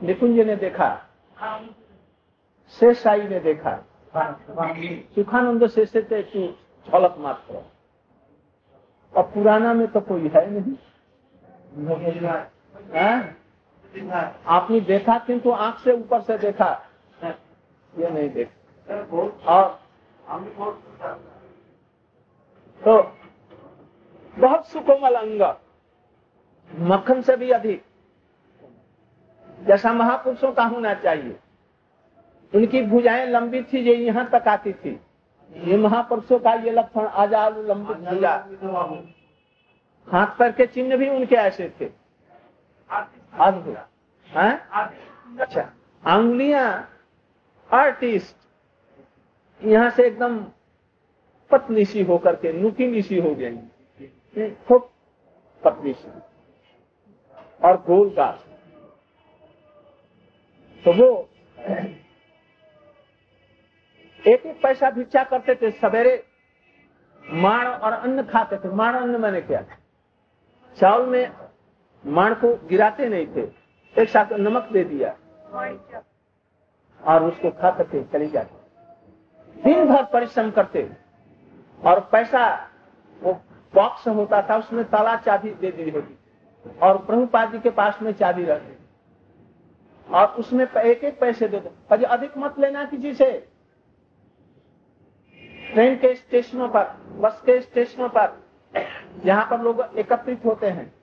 निकुंज 0.00 0.38
ने 0.40 0.56
देखा 0.56 0.88
शेष 2.74 3.02
साई 3.02 3.28
ने 3.28 3.40
देखा। 3.40 3.76
सुखानंद 5.14 5.66
शेष 5.68 5.94
थे 5.96 6.22
झलक 6.22 7.14
मात्र 7.18 7.62
और 9.14 9.22
पुराना 9.24 9.72
में 9.74 9.86
तो 9.88 10.00
कोई 10.00 10.28
है 10.28 10.50
नहीं। 10.50 10.76
आपने 13.94 14.80
देखा 14.82 15.18
किंतु 15.18 15.50
आँख 15.50 15.78
से 15.78 15.92
ऊपर 15.92 16.20
से 16.20 16.38
देखा। 16.38 16.70
ये 17.22 18.10
नहीं 18.10 18.28
देख। 18.30 18.48
और 19.46 19.78
तो 22.80 23.02
बहुत 24.36 24.66
सुकोमल 24.68 25.14
अंग, 25.14 25.42
मक्खन 26.70 27.22
से 27.22 27.36
भी 27.36 27.50
अधिक। 27.50 27.82
जैसा 29.60 29.92
महापुरुषों 29.92 30.52
का 30.52 30.64
होना 30.64 30.94
चाहिए। 30.96 31.36
उनकी 32.52 32.82
भुजाएँ 32.82 33.26
लंबी 33.26 33.62
थी 33.62 33.84
जो 33.84 33.92
यहाँ 33.94 34.28
तक 34.30 34.48
आती 34.48 34.72
थी। 34.74 34.98
ये 35.52 35.76
महापुरुषों 35.78 36.38
का 36.38 36.52
ये 36.54 36.70
लक्षण 36.70 37.06
आज़ाद 37.06 37.58
लंबित 37.68 37.96
भुजा। 38.08 38.32
हाथ 40.08 40.38
पैर 40.38 40.52
के 40.52 40.66
चिन्ह 40.66 40.96
भी 40.96 41.08
उनके 41.08 41.36
ऐसे 41.36 41.68
थे। 41.80 41.86
अद्भुत 43.40 43.76
अच्छा 45.40 45.62
अंगुलियाँ 46.02 46.68
आर्टिस्ट 47.70 48.36
यहाँ 49.62 49.90
से 49.90 50.06
एकदम 50.06 50.38
पतली 51.50 51.84
सी 51.84 52.02
होकर 52.04 52.36
के 52.36 52.52
नुकीली 52.52 53.02
सी 53.02 53.18
हो 53.18 53.34
गई। 53.34 53.56
खूब 54.68 54.88
पतली 55.62 55.92
सी 55.92 56.10
और 57.60 57.76
गोल 57.86 58.10
गाछ 58.16 58.38
तो 60.84 60.92
वो 60.92 61.08
एक 64.24 64.46
एक 64.46 64.60
पैसा 64.62 64.90
भिक्षा 64.90 65.22
करते 65.24 65.54
थे? 65.54 65.70
सवेरे 65.70 66.24
माण 67.24 67.66
और 67.66 67.92
अन्न 67.92 68.22
खाते 68.26 68.56
थे। 68.58 68.68
माण 68.74 68.94
अन्न 68.96 69.20
मैंने 69.20 69.40
क्या 69.40 69.62
चावल 70.78 71.06
में 71.06 71.47
माण 72.08 72.34
को 72.34 72.66
गिराते 72.68 73.08
नहीं 73.08 73.26
थे। 73.26 73.40
एक 74.02 74.08
साथ 74.08 74.32
नमक 74.32 74.68
दे 74.72 74.84
दिया। 74.84 75.16
और 77.04 77.24
उसको 77.24 77.50
खा 77.50 77.70
करके 77.70 78.04
चली 78.04 78.26
जाती। 78.26 78.54
दिन 79.62 79.88
भर 79.88 80.04
परिश्रम 80.04 80.50
करते। 80.50 80.90
और 81.84 82.08
पैसा 82.12 82.68
वो 83.22 83.32
बॉक्स 83.74 84.08
होता 84.08 84.42
था, 84.42 84.56
उसमें 84.56 84.84
ताला 84.84 85.16
चाबी 85.16 85.50
दे 85.50 85.70
दी 85.70 85.90
होती। 85.90 86.18
और 86.82 86.98
प्रभुपाद 86.98 87.52
जी 87.52 87.58
के 87.58 87.70
पास 87.70 88.02
में 88.02 88.12
चाबी 88.12 88.44
रहती 88.44 88.78
और 90.14 90.26
उसमें 90.26 90.66
एक 90.66 91.04
एक 91.04 91.20
पैसे 91.20 91.48
दे 91.48 91.60
दो। 91.60 92.06
अधिक 92.06 92.38
मत 92.38 92.58
लेना 92.58 92.84
किसी 92.84 93.14
से। 93.14 93.48
ट्रेन 95.72 95.96
के 95.96 96.14
स्टेशनों 96.14 96.68
पर, 96.68 96.84
बस 97.18 97.42
के 97.46 97.60
स्टेशनों 97.60 98.08
पर, 98.08 98.42
जहाँ 99.24 99.46
पर 99.50 99.60
लोग 99.60 99.80
एकत्रित 99.80 100.44
होते 100.44 100.66
हैं। 100.66 100.97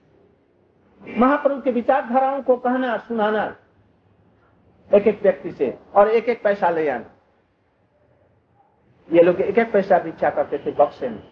महाप्रभु 1.02 1.62
के 1.62 1.72
विचारधाराओं 1.72 2.42
को 2.42 2.56
कहना 2.58 2.98
सुनाना 2.98 3.44
एक 4.92 5.08
एक 5.08 5.22
व्यक्ति 5.24 5.52
से 5.52 5.78
और 5.96 6.10
एक 6.10 6.30
एक 6.30 6.44
पैसा 6.44 6.70
ले 6.70 6.90
आना। 6.90 7.06
ये 9.10 9.24
लोग 9.24 9.42
एक 9.42 9.58
एक 9.58 9.72
पैसा 9.72 9.98
भी 10.00 10.10
इच्छा 10.10 10.30
करते 10.30 10.58
थे 10.58 10.72
बक्से 10.72 11.10
में। 11.10 11.24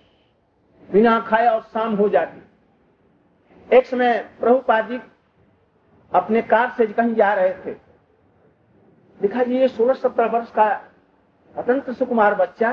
बिना 0.89 1.19
खाए 1.19 1.47
और 1.47 1.61
शाम 1.63 1.95
हो 1.95 2.09
जाती। 2.09 3.75
एक 3.77 3.85
समय 3.85 4.17
प्रभुपाद 4.39 4.89
जी 4.89 4.99
अपने 6.11 6.41
कार 6.41 6.73
से 6.77 6.87
कहीं 6.87 7.13
जा 7.15 7.33
रहे 7.33 7.53
थे। 7.65 7.73
दिखा 9.19 9.43
जी 9.43 9.57
ये 9.57 9.67
सोलह 9.67 9.93
सत्रह 9.93 10.27
वर्ष 10.27 10.51
का 10.51 10.65
अत्यंत 11.55 11.89
सुकुमार 11.89 12.35
बच्चा 12.35 12.71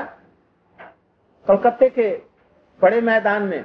कलकत्ते 1.47 1.89
के 1.89 2.09
बड़े 2.81 3.01
मैदान 3.01 3.43
में। 3.43 3.63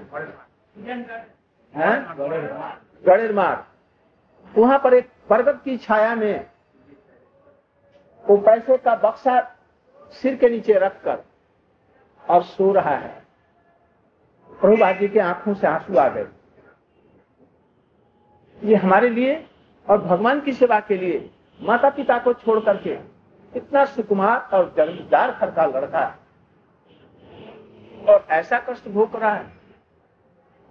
गणेर 3.04 3.32
मार्ग 3.32 4.58
वहाँ 4.58 4.78
पर 4.78 4.94
एक 4.94 5.10
बरगद 5.30 5.60
की 5.64 5.76
छाया 5.78 6.14
में 6.14 6.46
वो 8.24 8.36
पैसे 8.36 8.76
का 8.76 8.94
बक्सा 8.96 9.40
सिर 10.12 10.36
के 10.36 10.48
नीचे 10.48 10.78
रखकर 10.78 11.22
और 12.24 12.42
सो 12.42 12.72
रहा 12.72 12.94
है। 12.96 13.24
प्रभुपाद 14.52 14.98
जी 14.98 15.08
के 15.08 15.18
आँखों 15.20 15.54
से 15.54 15.66
आँसू 15.66 15.96
आ 15.96 16.08
गए। 16.08 16.26
ये 18.58 18.74
हमारे 18.74 19.08
लिए 19.10 19.34
और 19.86 19.98
भगवान 19.98 20.40
की 20.40 20.52
सेवा 20.52 20.78
के 20.80 20.96
लिए 20.96 21.30
माता 21.60 21.90
पिता 21.90 22.18
को 22.18 22.32
छोड़ 22.34 22.58
करके 22.60 22.98
इतना 23.52 23.84
सुकुमार 23.84 24.48
और 24.54 24.72
जमींदार 24.76 25.30
घर 25.30 25.50
का 25.50 25.66
लड़का 25.66 26.06
और 28.08 28.26
ऐसा 28.30 28.58
कष्ट 28.60 28.88
भोग 28.88 29.16
रहा 29.16 29.34
है। 29.34 29.46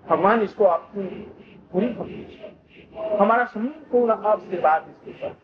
भगवान 0.06 0.42
इसको 0.42 0.66
अपनी 0.66 1.08
पूरी 1.72 1.88
हमारा 3.20 3.46
संपूर्ण 3.46 4.14
आशीर्वाद 4.26 4.86
इसके 4.90 5.12
ऊपर 5.12 5.36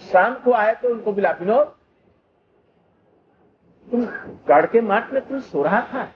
शाम 0.00 0.34
को 0.34 0.52
आए 0.52 0.74
तो 0.74 0.88
उनको 0.88 1.12
बिला, 1.12 1.30
विनोद, 1.30 1.74
तुम 3.88 4.04
गढ़ 4.48 4.66
के 4.66 4.80
माट 4.80 5.12
में 5.12 5.26
तुम 5.28 5.40
सो 5.40 5.62
रहा 5.62 5.80
था? 5.82 6.08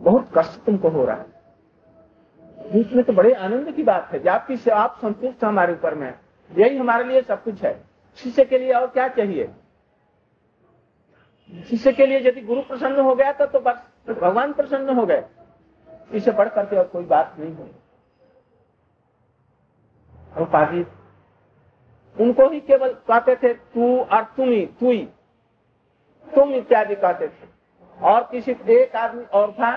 बहुत 0.00 0.30
कष्ट 0.36 0.60
तुमको 0.60 0.88
हो 0.88 1.04
रहा 1.04 1.16
है। 1.16 2.72
बीच 2.72 2.92
में 2.92 3.04
तो 3.04 3.12
बड़े 3.12 3.32
आनंद 3.34 3.70
की 3.74 3.82
बात 3.82 4.12
है 4.12 4.26
आपकी 4.28 4.70
आप 4.70 4.98
संतुष्ट 5.02 5.44
हमारे 5.44 5.72
ऊपर 5.72 5.94
में 5.94 6.12
यही 6.50 6.76
हमारे 6.76 7.04
लिए 7.04 7.22
सब 7.22 7.42
कुछ 7.44 7.62
है। 7.62 7.74
शिष्य 8.18 8.44
के 8.44 8.58
लिए 8.58 8.72
और 8.72 8.86
क्या 8.86 9.08
चाहिए? 9.08 9.50
शिष्य 11.54 11.92
के 11.92 12.06
लिए 12.06 12.18
यदि 12.20 12.40
गुरु 12.40 12.60
प्रसन्न 12.60 13.00
हो 13.00 13.14
गया 13.14 13.32
तो, 13.32 13.46
तो 13.46 13.60
बस 13.60 13.76
भगवान 14.10 14.52
प्रसन्न 14.52 14.96
हो 14.96 15.06
गए। 15.06 15.24
इसे 16.12 16.32
पढ़ 16.32 16.48
करके 16.48 16.76
और 16.76 16.84
कोई 16.84 17.04
बात 17.04 17.36
नहीं 17.38 17.54
हुई। 17.54 17.70
उनको 22.16 22.48
ही 22.48 22.60
केवल 22.60 22.92
कहते 23.08 23.36
थे 23.36 23.52
तू 23.54 23.98
और 23.98 24.22
तुम 24.36 24.48
ही 24.48 24.64
तू 24.80 24.92
तुम 26.26 26.52
इत्यादि 26.54 26.94
कहते 26.94 27.28
थे। 27.28 27.46
और 27.98 28.28
किसी 28.30 28.56
एक 28.72 28.96
आदमी 28.96 29.24
और 29.34 29.52
था 29.52 29.76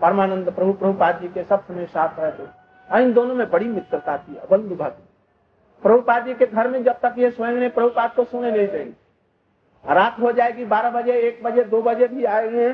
परमानंद 0.00 0.50
प्रभु 0.50 0.72
प्रभुपाद 0.72 1.20
जी 1.20 1.28
के 1.28 1.42
सब 1.44 1.64
समय 1.66 1.86
साथ 1.86 2.18
रहते 2.18 3.00
इन 3.02 3.12
दोनों 3.12 3.34
में 3.34 3.50
बड़ी 3.50 3.68
मित्रता 3.68 4.16
थी 4.18 4.38
बंधु 4.50 4.76
भक्त 4.76 5.02
प्रभुपाद 5.82 6.26
जी 6.26 6.34
के 6.34 6.46
घर 6.46 6.68
में 6.68 6.82
जब 6.84 7.00
तक 7.00 7.14
ये 7.18 7.30
स्वयं 7.30 7.52
ने 7.52 7.68
प्रभुपाद 7.68 8.14
को 8.14 8.24
सुने 8.24 8.50
नहीं 8.50 8.68
देंगे 8.68 9.01
रात 9.84 10.18
हो 10.20 10.32
जाएगी, 10.32 10.64
बारह 10.64 10.90
बजे, 10.90 11.12
एक 11.20 11.42
बजे, 11.42 11.64
दो 11.64 11.82
बजे 11.82 12.08
भी 12.08 12.24
आएँगे। 12.26 12.72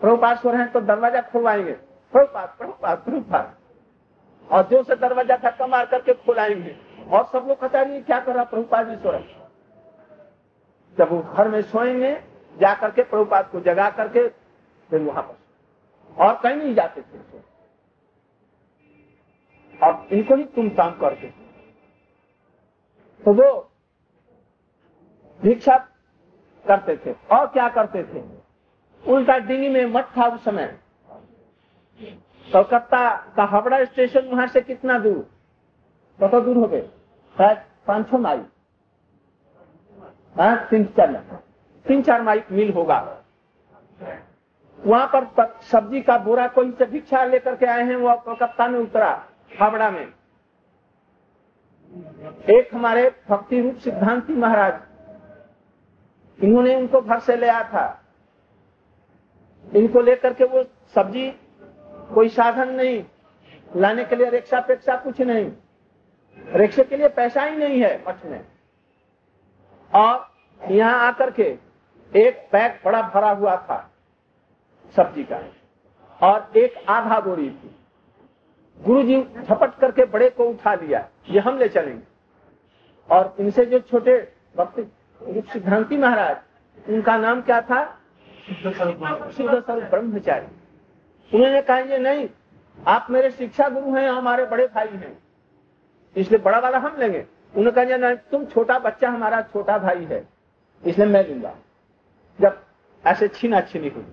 प्रभुपाद 0.00 0.38
सो 0.38 0.50
रहे 0.50 0.60
हैं 0.60 0.72
तो 0.72 0.80
दरवाज़ा 0.82 1.20
खुलवाएँगे। 1.22 1.72
प्रभुपाद 1.72 2.54
प्रभुपाद 2.58 2.98
प्रभुपाद। 2.98 3.54
और 4.48 4.62
जो 4.68 4.82
से 4.82 4.96
दरवाज़ा 4.96 5.36
धक्का 5.38 5.66
मार 5.66 5.86
करके 5.86 6.12
खुलाएँगे। 6.16 6.76
और 7.10 7.24
सब 7.24 7.44
लोग 7.48 7.60
कहता 7.60 7.84
नहीं 7.84 8.02
क्या 8.02 8.20
कर 8.20 8.34
रहा 8.34 8.44
प्रभुपाद 8.44 8.88
जी 8.88 8.96
सो 8.96 9.10
रहे 9.10 9.40
जब 10.98 11.10
वो 11.10 11.20
घर 11.34 11.48
में 11.48 11.62
सोएँगे, 11.62 12.14
जा 12.56 12.74
करके 12.74 13.02
प्रभुपाद 13.02 13.48
को 13.50 13.60
जगा 13.60 13.88
करके 13.90 14.26
फिर 14.90 15.00
वहाँ 15.00 15.22
पर 15.22 15.36
और 16.16 16.34
कहीं 16.42 16.56
नहीं 16.56 16.74
जाते 16.74 17.00
थे 17.02 17.40
और 19.80 20.08
इनको 20.12 20.34
ही 20.34 20.44
तुम 20.46 20.68
काम 20.70 20.90
करते 20.98 21.32
तो 23.22 23.32
वो 23.34 23.71
भिक्षा 25.42 25.76
करते 26.64 26.96
थे। 26.96 27.12
और 27.32 27.46
क्या 27.46 27.68
करते 27.68 28.02
थे? 28.04 28.22
उनका 29.04 29.38
डिंगी 29.38 29.68
में 29.68 29.84
मठ 29.86 30.16
था 30.16 30.26
उस 30.26 30.44
समय। 30.44 30.66
कलकत्ता 32.52 33.10
का 33.36 33.44
हावड़ा 33.44 33.84
स्टेशन 33.84 34.28
वहाँ 34.28 34.46
से 34.46 34.60
कितना 34.60 34.98
दूर? 34.98 35.18
कत 36.20 36.34
दूर 36.34 36.56
हो 36.56 36.66
गए। 36.66 36.82
शायद 37.36 37.58
पाँच 37.86 38.10
छह 38.10 38.18
माइल। 38.18 38.44
हाँ, 40.36 40.56
तीन 40.70 40.84
चार 40.96 41.40
तीन 41.86 42.02
चार 42.02 42.22
माइल 42.22 42.42
मील 42.52 42.72
होगा। 42.72 42.98
वहाँ 44.78 45.06
पर 45.14 45.54
सब्ज़ी 45.62 46.00
का 46.02 46.16
बोरा 46.18 46.46
कोई 46.48 46.70
से 46.70 46.86
भिक्षा 46.86 47.24
लेकर 47.24 47.56
के 47.56 47.66
आए 47.66 47.82
हैं 47.82 47.96
वो 47.96 48.14
कलकत्ता 48.16 48.66
में 48.68 48.78
उतरा 48.80 49.10
हावड़ा 49.60 49.90
में। 49.90 50.06
एक 52.50 52.74
हमारे 52.74 53.10
भक्ति 53.28 53.60
रूप 53.60 53.76
सिद्धांति 53.76 54.32
महाराज 54.32 54.80
इन्होंने 56.42 56.76
उनको 56.76 57.00
घर 57.00 57.18
से 57.18 57.36
ले 57.36 57.48
आया 57.48 57.64
था। 57.64 58.02
इनको 59.74 60.00
लेकर 60.00 60.34
के 60.34 60.44
वो 60.44 60.64
सब्ज़ी 60.94 61.30
कोई 62.14 62.28
साधन 62.28 62.68
नहीं। 62.68 63.04
लाने 63.76 64.04
के 64.04 64.16
लिए 64.16 64.30
रिक्शा 64.30 64.60
पेक्षा 64.60 64.96
कुछ 64.96 65.20
नहीं। 65.20 65.52
रिक्शे 66.38 66.84
के 66.84 66.96
लिए 66.96 67.08
पैसा 67.08 67.42
ही 67.42 67.56
नहीं 67.56 67.80
है 67.80 68.04
मठ 68.08 68.24
में। 68.24 68.44
और 69.94 70.30
यहाँ 70.70 71.08
आकर 71.08 71.30
के 71.30 71.58
एक 72.16 72.48
बैग 72.52 72.80
बड़ा 72.84 73.02
भरा 73.02 73.30
हुआ 73.30 73.56
था 73.56 73.90
सब्ज़ी 74.96 75.24
का। 75.24 75.42
और 76.22 76.52
एक 76.56 76.74
आधा 76.88 77.20
बोरी 77.20 77.50
थी। 77.50 77.76
गुरु 78.84 79.02
जी 79.02 79.22
झपट 79.22 79.78
करके 79.78 80.04
बड़े 80.04 80.30
को 80.30 80.44
उठा 80.44 80.74
लिया। 80.74 81.08
ये 81.28 81.40
हम 81.40 81.58
ले 81.58 81.68
चलेंगे। 81.68 82.04
और 83.14 83.36
इनसे 83.40 83.66
जो 83.66 83.78
छोटे 83.78 84.32
सिद्धांति 85.28 85.96
महाराज, 85.96 86.36
उनका 86.88 87.16
नाम 87.16 87.42
क्या 87.42 87.60
था? 87.60 87.84
शुद्ध 88.62 88.76
स्वरूप 88.76 89.84
ब्रह्मचारी। 89.90 90.46
उन्होंने 91.36 91.62
कहा, 91.62 91.78
ये 91.78 91.98
नहीं, 91.98 92.28
आप 92.86 93.06
मेरे 93.10 93.30
शिक्षा 93.30 93.68
गुरु 93.68 93.94
हैं 93.94 94.08
हमारे 94.08 94.44
बड़े 94.46 94.66
भाई 94.66 94.88
हैं। 94.88 95.18
इसलिए 96.16 96.40
बड़ा 96.40 96.58
वाला 96.58 96.78
हम 96.78 96.96
लेंगे। 96.98 97.26
उन्होंने 97.56 97.70
कहा 97.70 97.96
नहीं, 97.96 98.16
तुम 98.30 98.44
छोटा 98.44 98.78
बच्चा 98.78 99.08
हमारा 99.08 99.40
छोटा 99.42 99.78
भाई 99.78 100.04
है, 100.04 100.28
इसलिए 100.86 101.06
मैं 101.06 101.26
दूँगा। 101.28 101.54
जब 102.40 102.60
ऐसे 103.06 103.28
छीना 103.28 103.60
छीनी 103.60 103.88
हुई, 103.88 104.06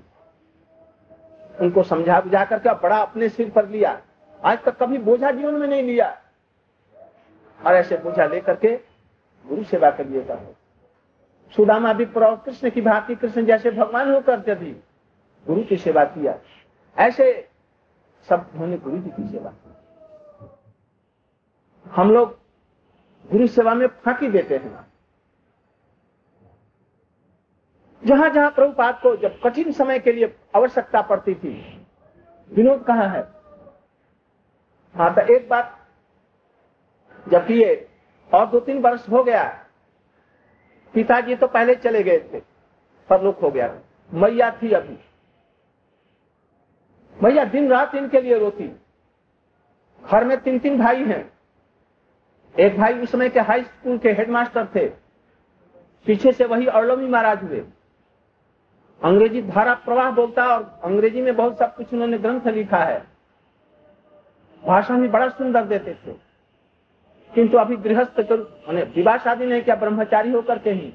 उनको 1.61 1.83
समझा 1.83 2.21
बुझा 2.21 2.45
करके 2.45 2.73
बड़ा 2.73 2.97
अपने 2.97 3.29
सिर 3.29 3.49
पर 3.49 3.67
लिया। 3.67 4.01
आज 4.45 4.63
तक 4.63 4.77
कभी 4.77 4.97
बोझा 4.97 5.31
जीवन 5.31 5.53
में 5.53 5.67
नहीं 5.67 5.83
लिया। 5.83 6.17
और 7.65 7.75
ऐसे 7.75 7.97
बोझा 7.97 8.25
लेकर 8.25 8.55
के 8.55 8.75
गुरु 9.45 9.63
सेवा 9.63 9.89
कर 9.91 10.03
करिएगा 10.03 10.35
सुदामा 11.51 11.93
भी 11.93 12.05
प्रभु 12.05 12.35
कृष्ण 12.35 12.69
की 12.69 12.81
भांति 12.81 13.15
कृष्ण 13.15 13.45
जैसे 13.45 13.71
भगवान 13.71 14.13
हो 14.13 14.19
करते 14.21 14.55
थे। 14.55 14.71
गुरु 15.45 15.63
की 15.63 15.77
सेवा 15.77 16.03
किया 16.05 16.37
ऐसे 16.97 17.47
सब 18.29 18.49
उन्होंने 18.53 18.77
गुरु 18.77 18.97
जी 18.97 19.09
की 19.09 19.27
सेवा 19.29 19.51
की। 19.51 19.69
हम 21.85 22.11
लोग 22.11 22.37
गुरु 23.25 23.47
सेवा 23.47 23.73
में 23.73 23.87
फांकी 23.87 24.27
देते 24.27 24.57
हैं। 24.57 24.87
जहाँ 28.03 28.29
जहाँ 28.29 28.51
प्रभुपाद 28.51 28.99
को 29.03 29.15
जब 29.17 29.39
कठिन 29.41 29.71
समय 29.71 29.99
के 29.99 30.11
लिए 30.11 30.35
आवश्यकता 30.55 31.01
पड़ती 31.01 31.35
थी, 31.35 31.51
विनोद 32.51 32.83
कहा 32.83 33.07
है? 33.07 33.21
हाँ 34.95 35.13
तो 35.15 35.21
एक 35.35 35.49
बात, 35.49 35.75
जब 37.25 37.47
ये 37.51 37.87
और 38.31 38.45
दो 38.45 38.59
तीन 38.59 38.81
वर्ष 38.81 39.09
हो 39.09 39.23
गया 39.23 39.43
पिताजी 40.93 41.35
तो 41.35 41.47
पहले 41.47 41.75
चले 41.75 42.03
गए 42.03 42.19
थे 42.33 42.39
परलोक 43.09 43.39
हो 43.39 43.49
गया। 43.51 43.79
मैया 44.13 44.51
थी 44.51 44.71
अभी। 44.71 44.97
मैया 47.23 47.45
दिन 47.45 47.69
रात 47.69 47.95
इनके 47.95 48.21
लिए 48.21 48.39
रोती। 48.39 48.71
घर 50.03 50.23
में 50.25 50.37
तीन 50.41 50.59
तीन 50.59 50.79
भाई 50.79 51.03
हैं। 51.03 51.31
एक 52.59 52.77
भाई 52.77 52.99
उस 52.99 53.11
समय 53.11 53.29
के 53.29 53.39
हाई 53.39 53.63
स्कूल 53.63 53.97
के 53.97 54.11
हेडमास्टर 54.11 54.67
थे। 54.75 54.87
पीछे 56.05 56.31
से 56.31 56.45
वही 56.45 56.67
अरलोमी 56.67 57.07
महाराज 57.07 57.43
हुए। 57.43 57.65
अंग्रेज़ी 59.03 59.41
धारा 59.41 59.73
प्रवाह 59.73 60.11
बोलता 60.11 60.45
और 60.45 60.79
अंग्रेज़ी 60.83 61.21
में 61.21 61.35
बहुत 61.35 61.57
सब 61.59 61.75
कुछ 61.75 61.93
उन्होंने 61.93 62.17
ग्रंथ 62.17 62.47
लिखा 62.47 62.77
है। 62.77 62.99
भाषण 64.63 65.01
भी 65.01 65.07
बड़ा 65.07 65.29
सुंदर 65.29 65.63
देते 65.63 65.93
थे। 65.93 66.28
किंतु 67.35 67.57
अभी 67.57 67.75
गृहस्थ 67.77 68.19
तो 68.21 68.35
विवाह 68.95 69.17
शादी 69.17 69.45
नहीं, 69.45 69.61
किया 69.61 69.75
ब्रह्मचारी 69.75 70.31
होकर 70.31 70.59
के 70.59 70.71
ही? 70.71 70.93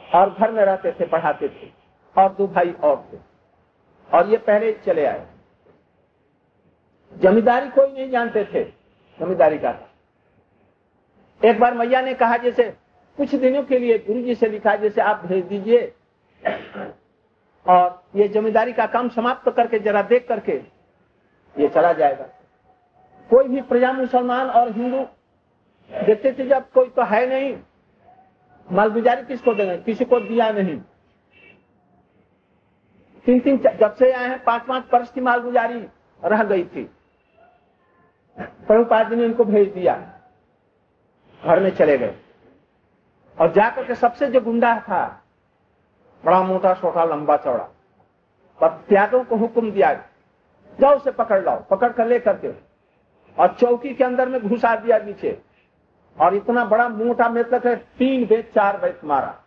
और 0.00 0.30
घर 0.30 0.50
में 0.52 0.64
रहते 0.64 0.92
थे, 0.92 1.06
पढ़ाते 1.06 1.48
थे, 1.48 1.70
और 2.16 2.32
दो 2.32 2.46
भाई 2.46 2.72
और 2.72 3.08
थे। 3.12 3.18
और 4.08 4.28
ये 4.28 4.36
पहले 4.38 4.72
चले 4.86 5.04
आए। 5.06 5.26
जमींदारी 7.16 7.68
कोई 7.68 7.92
नहीं 7.92 8.10
जानते 8.10 8.44
थे, 8.44 8.64
जमींदारी 9.18 9.58
का। 9.58 9.72
था 9.72 9.90
एक 11.40 11.60
बार 11.60 11.74
मैया 11.74 12.00
ने 12.00 12.14
कहा, 12.14 12.36
जैसे 12.36 12.64
कुछ 13.18 13.34
दिनों 13.34 13.62
के 13.62 13.78
लिए 13.78 13.98
गुरु 13.98 14.22
जी 14.22 14.34
से 14.34 14.48
लिखा, 14.48 14.76
जैसे 14.76 15.00
आप 15.00 15.24
भेज 15.26 15.44
दीजिए। 15.44 15.92
और 17.66 18.02
ये 18.16 18.28
जमींदारी 18.28 18.72
का 18.72 18.86
काम 18.86 19.08
समाप्त 19.08 19.50
करके, 19.50 19.78
जरा 19.78 20.02
देख 20.02 20.26
करके 20.28 20.52
ये 21.56 21.68
चला 21.68 21.92
जाएगा। 21.92 22.26
कोई 23.30 23.48
भी 23.48 23.62
प्रजा 23.62 23.92
मुसलमान 23.92 24.50
और 24.50 24.72
हिंदू 24.72 25.06
देखते 26.06 26.32
थे 26.32 26.46
जब 26.46 26.70
कोई 26.70 26.88
तो 26.88 27.02
है 27.02 27.26
नहीं, 27.26 27.58
मालगुजारी 28.72 29.22
किसको 29.22 29.54
देंगे? 29.54 29.76
किसी 29.76 30.04
को 30.04 30.20
दिया 30.20 30.50
नहीं। 30.52 30.80
तीन 33.26 33.40
तीन 33.40 33.58
जब 33.80 33.94
से 33.94 34.12
आए 34.12 34.28
हैं, 34.28 34.44
पाँच 34.44 34.62
पाँच 34.62 34.84
वर्ष 34.94 35.12
की 35.12 35.20
मालगुजारी 35.20 35.88
रह 36.24 36.44
गई 36.44 36.64
थी। 36.64 36.90
प्रभुपाद 38.38 39.12
ने 39.12 39.24
इनको 39.24 39.44
भेज 39.44 39.68
दिया। 39.68 40.20
घर 41.44 41.60
में 41.60 41.70
चले 41.70 41.98
गए। 41.98 42.14
और 43.40 43.52
जाकर 43.52 43.84
के 43.84 43.94
सबसे 43.94 44.26
जो 44.26 44.40
गुंडा 44.40 44.80
था, 44.80 45.22
बड़ा 46.24 46.42
मोटा, 46.42 46.74
छोटा, 46.74 47.04
लंबा, 47.04 47.36
चौड़ा, 47.36 47.64
पर 48.60 48.68
त्यागों 48.88 49.24
को 49.24 49.36
हुक्म 49.36 49.70
दिया, 49.70 49.92
जाओ 50.80 50.96
उसे 50.96 51.10
पकड़ 51.10 51.44
लाओ। 51.44 51.64
पकड़ 51.70 51.92
कर 51.92 52.06
ले 52.06 52.18
करके 52.18 52.63
और 53.38 53.54
चौकी 53.60 53.94
के 53.94 54.04
अंदर 54.04 54.28
में 54.28 54.40
घुसा 54.48 54.74
दिया 54.76 54.98
नीचे। 54.98 55.38
और 56.16 56.34
इतना 56.34 56.64
बड़ा 56.64 56.88
मोटा 56.88 57.28
मेतक 57.28 57.66
है, 57.66 57.76
तीन 57.76 58.26
बेच 58.26 58.52
चार 58.54 58.76
बेच 58.78 59.04
मारा 59.04 59.40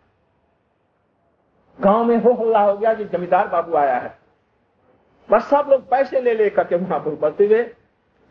गाँव 1.78 2.04
में 2.04 2.16
हो 2.16 2.32
हल्ला 2.32 2.60
हो 2.60 2.76
गया 2.78 2.94
कि 2.94 3.04
जमींदार 3.04 3.48
बाबू 3.48 3.76
आया 3.76 3.96
है। 3.98 4.16
बस 5.30 5.42
सब 5.42 5.66
लोग 5.70 5.88
पैसे 5.90 6.20
ले 6.20 6.34
लेकर 6.34 6.64
के 6.64 6.76
वहाँ 6.76 6.98
पर 7.00 7.14
बढ़ते 7.14 7.46
हुए, 7.46 7.62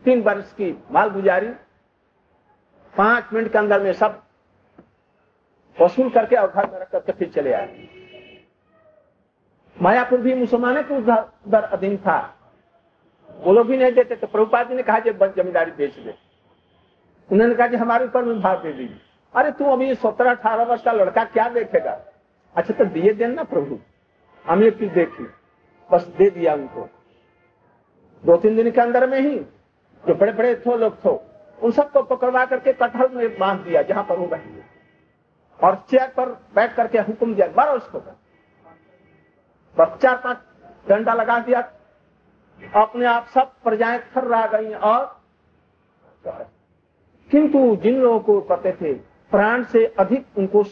तीन 0.04 0.22
वर्ष 0.22 0.52
की 0.52 0.84
माल 0.90 1.08
गुजारी। 1.08 1.48
पाँच 2.94 3.24
मिनट 3.32 3.52
के 3.52 3.58
अंदर 3.58 3.82
में 3.82 3.92
सब 3.92 4.22
वसूल 5.78 6.10
करके 6.10 6.36
और 6.36 6.50
घर 6.50 6.70
में 6.70 6.78
रख 6.80 6.90
करके 6.90 7.12
फिर 7.12 7.28
चले 7.28 7.52
आए। 7.52 7.88
मायापुर 9.76 10.20
भी 10.20 10.34
मुसलमानों 10.34 10.82
के 10.82 10.94
उधर 10.94 11.62
अधीन 11.62 11.96
था? 11.96 12.37
वो 13.36 13.52
लोग 13.52 13.66
भी 13.66 13.76
नहीं 13.76 13.92
देते 13.92 14.16
तो 14.16 14.26
प्रभुपाद 14.26 14.68
जी 14.68 14.74
ने 14.74 14.82
कहा 14.82 14.98
जमींदारी 14.98 15.70
बेच 15.70 15.94
दे। 15.94 16.14
उन्होंने 17.32 17.54
कहा 17.54 17.66
कि 17.66 17.76
हमारे 17.76 18.04
ऊपर 18.04 18.24
में 18.24 18.40
भाव 18.40 18.62
दे 18.62 18.72
दीजिए। 18.72 19.00
अरे, 19.34 19.50
तू 19.50 19.64
अभी 19.64 19.94
सत्रह, 19.94 20.30
अठारह 20.30 20.64
वर्ष 20.64 20.82
का 20.82 20.92
लड़का 20.92 21.24
क्या 21.24 21.48
देखेगा? 21.48 22.00
अच्छा 22.56 22.74
तो 22.74 22.84
दिए 22.84 23.12
देना 23.12 23.42
प्रभु। 23.44 23.78
हम 24.46 24.64
एक 24.64 24.78
चीज़ 24.78 24.92
देखी। 24.92 25.26
बस 25.92 26.04
दे 26.18 26.30
दिया 26.30 26.54
उनको। 26.54 26.88
दो 28.24 28.36
तीन 28.36 28.56
दिन 28.56 28.70
के 28.70 28.80
अंदर 28.80 29.08
में 29.10 29.20
ही 29.20 29.38
जो 30.06 30.14
बड़े 30.14 30.32
बड़े 30.32 30.54
थो 30.56 30.76
लोग 30.76 31.04
थो, 31.04 31.22
उन 31.62 31.70
सबको 31.70 32.02
पकड़वा 32.02 32.44
करके 32.46 32.72
कटहल 32.72 33.08
में 33.14 33.38
बाँध 33.38 33.60
दिया, 33.60 33.82
जहाँ 33.82 34.04
पर 34.04 34.16
वो 34.16 34.26
बैठे 34.26 34.62
और 35.64 35.84
चेयर 35.90 36.08
पर 36.08 36.28
बैठ 36.54 36.74
करके 36.74 36.98
हुक्म 36.98 37.34
दिया 37.34 37.48
बारह 37.48 37.72
उसको। 37.72 37.98
बस 39.76 39.98
चार 40.02 40.16
पाँच 40.16 40.38
डंडा 40.88 41.14
लगा 41.14 41.38
दिया 41.38 41.60
अपने 42.66 43.06
आप 43.06 43.26
सब 43.26 43.52
प्रजाएँ 43.64 43.98
थर 44.16 44.24
रह 44.24 44.46
गई 44.46 44.72
और 44.74 45.20
किंतु 47.30 47.76
जिन 47.76 47.98
लोगों 47.98 48.20
को 48.20 48.40
कहते 48.40 48.72
थे, 48.72 48.92
प्राण 49.30 49.64
से 49.64 49.86
अधिक 49.98 50.26
उनको 50.38 50.64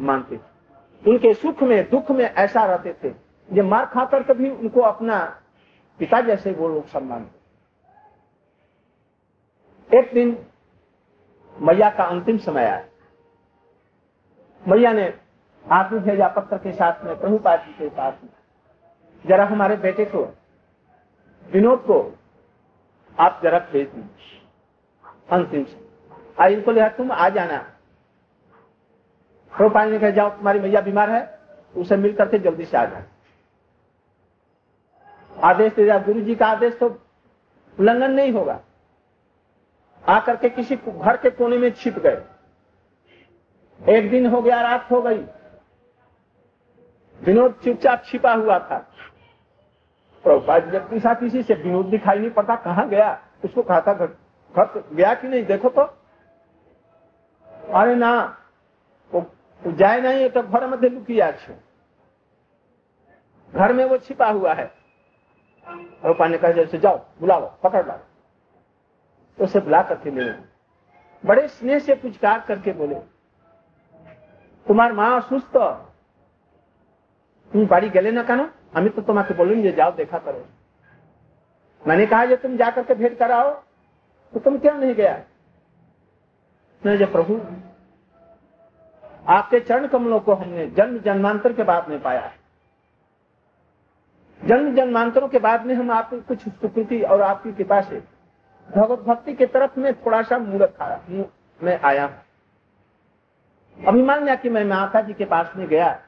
मानते 0.00 0.36
थे। 0.36 1.10
उनके 1.10 1.34
सुख 1.34 1.62
में, 1.62 1.90
दुख 1.90 2.10
में 2.10 2.24
ऐसा 2.24 2.64
रहते 2.64 2.92
थे। 3.04 3.14
जो 3.50 3.64
मार 3.64 3.86
खाकर 3.86 4.22
कभी 4.22 4.50
उनको 4.50 4.80
अपना 4.80 5.24
पिता 5.98 6.20
जैसे 6.20 6.52
वो 6.52 6.68
लोग 6.68 6.86
सम्मान 6.86 7.30
एक 9.90 10.10
दिन 10.14 10.46
मैया 11.56 11.90
का 11.90 12.04
अंतिम 12.04 12.38
समय 12.38 12.64
आया। 12.64 12.84
मैया 14.68 14.92
ने 14.92 15.12
आदमी 15.66 15.98
भेजा 15.98 16.28
पत्र 16.28 16.58
के 16.58 16.72
साथ 16.72 17.04
में, 17.04 17.20
प्रभुपाद 17.20 17.60
जी 17.60 17.72
के 17.72 17.88
पास 17.88 18.14
में, 18.22 18.30
जरा 19.26 19.44
हमारे 19.44 19.76
बेटे 19.76 20.04
को 20.04 20.24
विनोद 21.50 21.78
को 21.78 22.18
आप 23.18 23.40
जरा 23.42 23.58
भेज 23.58 23.88
दीजिए। 23.88 24.42
अंतिम 25.32 25.64
से। 25.64 25.88
आज 26.40 26.52
इनको 26.52 26.72
लिया 26.72 26.88
तुम 26.88 27.12
आ 27.12 27.28
जाना। 27.28 27.58
प्रभुपाद 29.56 29.88
ने 29.88 29.98
कहा, 29.98 30.10
जाओ, 30.10 30.30
तुम्हारी 30.30 30.60
मैया 30.60 30.80
बीमार 30.80 31.10
है, 31.10 31.38
उसे 31.76 31.96
मिल 31.96 32.16
करके 32.16 32.38
जल्दी 32.38 32.64
से 32.64 32.76
आ 32.76 32.84
जाए 32.84 33.04
आदेश 35.42 35.72
दे 35.72 36.00
गुरु 36.00 36.20
जी 36.20 36.34
का 36.34 36.46
आदेश 36.46 36.78
तो 36.78 36.86
उल्लंघन 37.78 38.10
नहीं 38.10 38.32
होगा। 38.32 38.60
आकर 40.08 40.36
के 40.36 40.48
किसी 40.48 40.76
घर 40.76 41.16
के 41.16 41.30
कोने 41.30 41.58
में 41.58 41.70
छिप 41.70 41.98
गए। 41.98 42.22
एक 43.88 44.10
दिन 44.10 44.26
हो 44.26 44.42
गया, 44.42 44.60
रात 44.60 44.88
हो 44.90 45.02
गई। 45.02 45.18
विनोद 47.22 47.60
चुपचाप 47.64 48.04
छिपा 48.04 48.32
हुआ 48.32 48.58
था। 48.58 48.94
प्रभुपाद 50.24 50.64
व्यक्ति 50.64 51.00
साथ 51.00 51.14
किसी 51.14 51.42
से 51.42 51.54
विनोद 51.54 51.86
दिखाई 51.86 52.18
नहीं 52.18 52.30
पड़ता, 52.30 52.56
कहा 52.56 52.84
गया? 52.84 53.18
उसको 53.44 53.62
कहा 53.62 53.80
था, 53.80 53.94
घर 53.94 54.84
गया 54.92 55.14
कि 55.14 55.28
नहीं? 55.28 55.44
देखो 55.46 55.68
तो। 55.68 55.82
अरे 57.72 57.94
ना, 57.94 58.12
वो 59.12 59.24
जाए 59.64 60.00
नहीं 60.00 60.28
तो 60.30 60.42
घर 60.42 60.66
मध्य 60.66 60.88
लुकिया 60.88 61.30
घर 63.52 63.72
में 63.72 63.84
वो 63.84 63.98
छिपा 63.98 64.28
हुआ 64.28 64.52
है। 64.54 64.70
रूपा 66.04 66.26
ने 66.26 66.38
कहा, 66.38 66.50
जैसे 66.52 66.78
जाओ, 66.78 66.98
बुलाओ, 67.20 67.46
पकड़ 67.62 67.84
लो 67.86 67.92
तो 69.38 69.44
उसे 69.44 69.60
बुला 69.60 69.82
करके 69.82 70.10
ले 70.10 70.30
बड़े 71.24 71.46
स्नेह 71.48 71.78
से 71.78 71.94
पुचकार 71.94 72.40
करके 72.40 72.72
बोले, 72.72 72.94
तुम्हार 74.66 74.92
माँ 74.92 75.20
सुस्त। 75.20 75.56
तुम 77.52 77.66
बाड़ी 77.66 77.88
गले 77.88 78.10
ना 78.10 78.22
कहना 78.22 78.52
अमित 78.76 78.96
तो 78.96 79.02
तुम्हारे 79.02 79.34
बोलेंगे 79.34 79.72
जाओ 79.72 79.92
देखा 79.92 80.18
करो। 80.18 80.46
मैंने 81.88 82.06
कहा 82.06 82.24
जो 82.24 82.36
तुम 82.36 82.56
जाकर 82.56 82.82
के 82.82 82.94
भेंट 82.94 83.18
कराओ। 83.18 83.50
तो 84.32 84.40
तुम 84.40 84.58
क्यों 84.58 84.74
नहीं 84.74 84.94
गया? 84.94 85.22
मैं 86.86 86.98
जब 86.98 87.12
प्रभु, 87.12 87.40
आपके 89.28 89.60
चरण 89.60 89.86
कमलों 89.86 90.20
को 90.20 90.34
हमने 90.34 90.66
जन्म 90.66 90.98
जन्मांतर 90.98 91.52
के 91.52 91.62
बाद 91.62 91.88
में 91.88 92.02
पाया। 92.02 92.32
जन्म 94.44 94.74
जन्मांतरों 94.74 95.28
के 95.28 95.38
बाद 95.38 95.66
में 95.66 95.74
हम 95.74 95.90
आपकी 95.90 96.20
कुछ 96.20 96.48
स्वीकृति 96.48 97.02
और 97.02 97.22
आपकी 97.22 97.52
कृपा 97.52 97.80
से 97.80 98.02
भगवत 98.70 98.98
भक्ति 98.98 99.34
की 99.34 99.46
तरफ़ 99.46 99.80
में 99.80 99.94
थोड़ा 99.94 100.22
सा 100.22 100.36
आया 100.80 101.24
मैं 101.62 101.80
आया। 101.80 102.22
अभिमान 103.88 104.24
लिया 104.24 104.34
कि 104.34 104.48
मैं 104.48 104.64
माता 104.64 105.00
जी 105.00 105.12
के 105.12 105.24
पास 105.24 105.52
में 105.56 105.68
गया। 105.68 106.02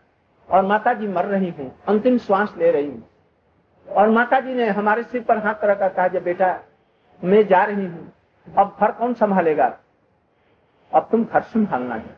और 0.48 0.64
माता 0.66 0.92
जी 0.92 1.08
मर 1.08 1.24
रही 1.24 1.50
हूँ, 1.50 1.70
अंतिम 1.88 2.18
श्वास 2.18 2.54
ले 2.58 2.70
रही 2.70 2.86
हूँ। 2.86 3.08
और 3.88 4.08
माता 4.08 4.40
जी 4.40 4.54
ने 4.54 4.68
हमारे 4.68 5.02
सिर 5.02 5.22
पर 5.22 5.38
हाथ 5.38 5.64
रखा 5.64 5.88
कहा, 5.88 6.08
जब 6.08 6.22
बेटा, 6.22 6.58
मैं 7.24 7.46
जा 7.46 7.64
रही 7.64 7.86
हूँ, 7.86 8.12
अब 8.48 8.76
घर 8.80 8.92
कौन 8.92 9.14
संभालेगा? 9.14 9.66
अब 10.92 11.08
तुम 11.10 11.24
घर 11.24 11.42
संभालना 11.42 11.94
है। 11.94 12.16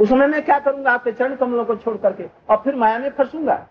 उस 0.00 0.08
समय 0.08 0.26
मैं 0.26 0.44
क्या 0.44 0.58
करूँगा? 0.58 0.92
आपके 0.92 1.12
चरण 1.12 1.36
कमलों 1.36 1.64
को 1.64 1.76
छोड़ 1.76 1.96
करके, 1.96 2.24
और 2.50 2.56
फिर 2.56 2.74
माया 2.74 2.98
में 2.98 3.10
फंसूँगा? 3.10 3.66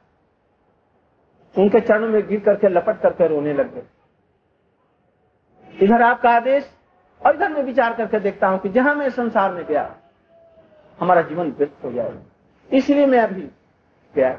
उनके 1.56 1.80
चरणों 1.80 2.08
में 2.08 2.28
गिर 2.28 2.40
करके, 2.40 2.70
लपट 2.70 3.02
करके 3.02 3.28
रोने 3.28 3.54
लग 3.54 3.74
गए। 3.76 3.84
इधर 5.86 6.02
आपका 6.02 6.32
आदेश, 6.32 6.70
और 7.22 7.36
इधर 7.36 7.50
मैं 7.50 7.64
विचार 7.64 7.94
करके 7.94 8.20
देखता 8.20 8.48
हूँ 8.48 8.60
कि 8.60 8.70
जहाँ 8.70 8.96
मैं 8.96 9.10
संसार 9.10 9.54
में 9.54 9.66
गया, 9.66 9.96
हमारा 11.00 11.22
जीवन 11.22 11.52
व्यस्त 11.52 11.86
हो 11.86 11.92
जाएगा। 11.92 12.22
इसलिए 12.70 13.06
मैं 13.06 13.20
अभी 13.20 13.50
गया 14.14 14.30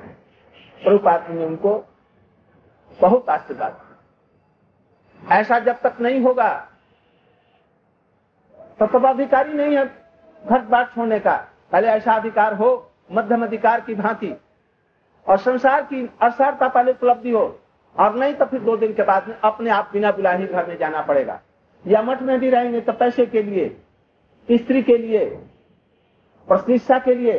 प्रभुपाद 0.82 1.26
ने 1.30 1.44
उनको 1.44 1.72
बहुत 2.98 3.28
आशीर्वाद 3.30 3.84
ऐसा 5.32 5.58
जब 5.58 5.80
तक 5.82 6.00
नहीं 6.00 6.20
होगा 6.20 6.48
तो 8.80 8.86
तब 8.88 9.06
अधिकारी 9.06 9.52
नहीं 9.52 9.76
है 9.76 9.84
घट 10.44 10.64
बाट 10.64 10.94
छोड़ने 10.94 11.18
का। 11.20 11.36
पहले 11.72 11.88
ऐसा 11.88 12.14
अधिकार 12.14 12.54
हो, 12.54 12.90
मध्यम 13.10 13.44
अधिकार 13.44 13.80
की 13.80 13.94
भांति, 13.94 14.32
और 15.26 15.38
संसार 15.38 15.82
की 15.82 16.08
असरता 16.22 16.68
पहले 16.68 16.92
उपलब्धि 16.92 17.30
हो, 17.30 17.60
और 17.96 18.14
नहीं 18.14 18.34
तो 18.34 18.44
फिर 18.44 18.60
दो 18.60 18.76
दिन 18.76 18.92
के 18.94 19.02
बाद 19.02 19.28
में 19.28 19.36
अपने 19.40 19.70
आप 19.70 19.90
बिना 19.92 20.10
बुलाए 20.12 20.38
ही 20.38 20.46
घर 20.46 20.66
में 20.66 20.76
जाना 20.78 21.02
पड़ेगा। 21.02 21.40
या 21.84 22.02
मठ 22.02 22.22
में 22.22 22.38
भी 22.40 22.50
रहेंगे 22.50 22.80
तो 22.80 22.92
पैसे 22.92 23.26
के 23.26 23.42
लिए, 23.42 23.68
स्त्री 24.48 24.82
के 24.82 24.96
लिए 24.98 25.24
प्रतिष्ठा 26.48 26.98
के 26.98 27.14
लिए 27.14 27.38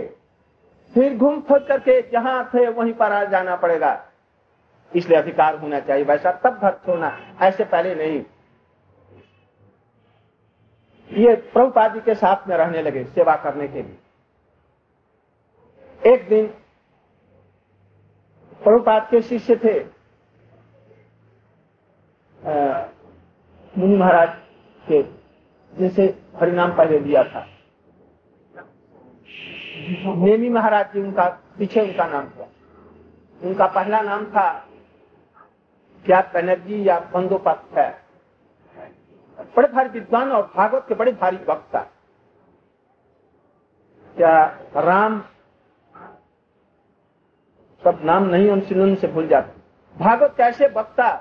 फिर 0.93 1.17
घूम 1.17 1.39
फिर 1.41 1.59
करके 1.63 2.01
जहाँ 2.11 2.43
थे 2.53 2.67
वहीं 2.69 2.93
पर 2.93 3.11
आ 3.11 3.23
जाना 3.25 3.55
पड़ेगा। 3.55 3.91
इसलिए 4.91 5.17
अधिकार 5.17 5.55
होना 5.55 5.79
चाहिए, 5.79 6.03
वैसा 6.05 6.31
तब 6.43 6.59
भक्त 6.59 6.87
होना, 6.87 7.11
ऐसे 7.41 7.63
पहले 7.65 7.95
नहीं। 7.95 8.23
ये 11.09 11.35
प्रभुपाद 11.53 11.93
जी 11.93 11.99
के 11.99 12.15
साथ 12.15 12.47
में 12.47 12.55
रहने 12.57 12.81
लगे 12.81 13.03
सेवा 13.05 13.35
करने 13.35 13.67
के 13.67 13.81
लिए। 13.81 13.97
एक 16.01 16.27
दिन 16.29 16.47
प्रभुपाद 18.61 19.07
के 19.11 19.21
शिष्य 19.21 19.55
थे। 19.55 19.79
मुनि 23.73 23.95
महाराज 23.97 24.29
के, 24.85 25.01
जिसे 25.73 26.03
हरिनाम 26.39 26.75
पहले 26.77 26.99
दिया 26.99 27.23
था। 27.23 27.45
नेमी 29.77 30.49
महाराज 30.49 30.93
जी, 30.93 31.01
उनका 31.01 31.27
पीछे 31.57 31.81
उनका 31.81 32.05
नाम 32.07 32.27
था। 32.29 32.47
उनका 33.41 33.67
पहला 33.67 34.01
नाम 34.01 34.25
था 34.25 34.49
क्या 36.05 36.21
बनर्जी 36.33 36.87
या 36.87 36.99
बंदोपाध्याय। 37.13 37.95
बड़े 39.55 39.67
भारी 39.67 39.89
विद्वान 39.89 40.31
और 40.31 40.51
भागवत 40.55 40.85
के 40.87 40.95
बड़े 40.95 41.11
भारी 41.13 41.37
वक्ता 41.49 41.79
क्या 44.17 44.43
राम, 44.77 45.19
सब 47.81 47.99
नाम 48.03 48.23
नहीं 48.25 48.49
अनुशीलन 48.49 48.95
से 48.95 49.07
भूल 49.07 49.27
जाते। 49.27 49.51
भागवत 49.95 50.33
कैसे 50.37 50.67
वक्ता 50.67 51.11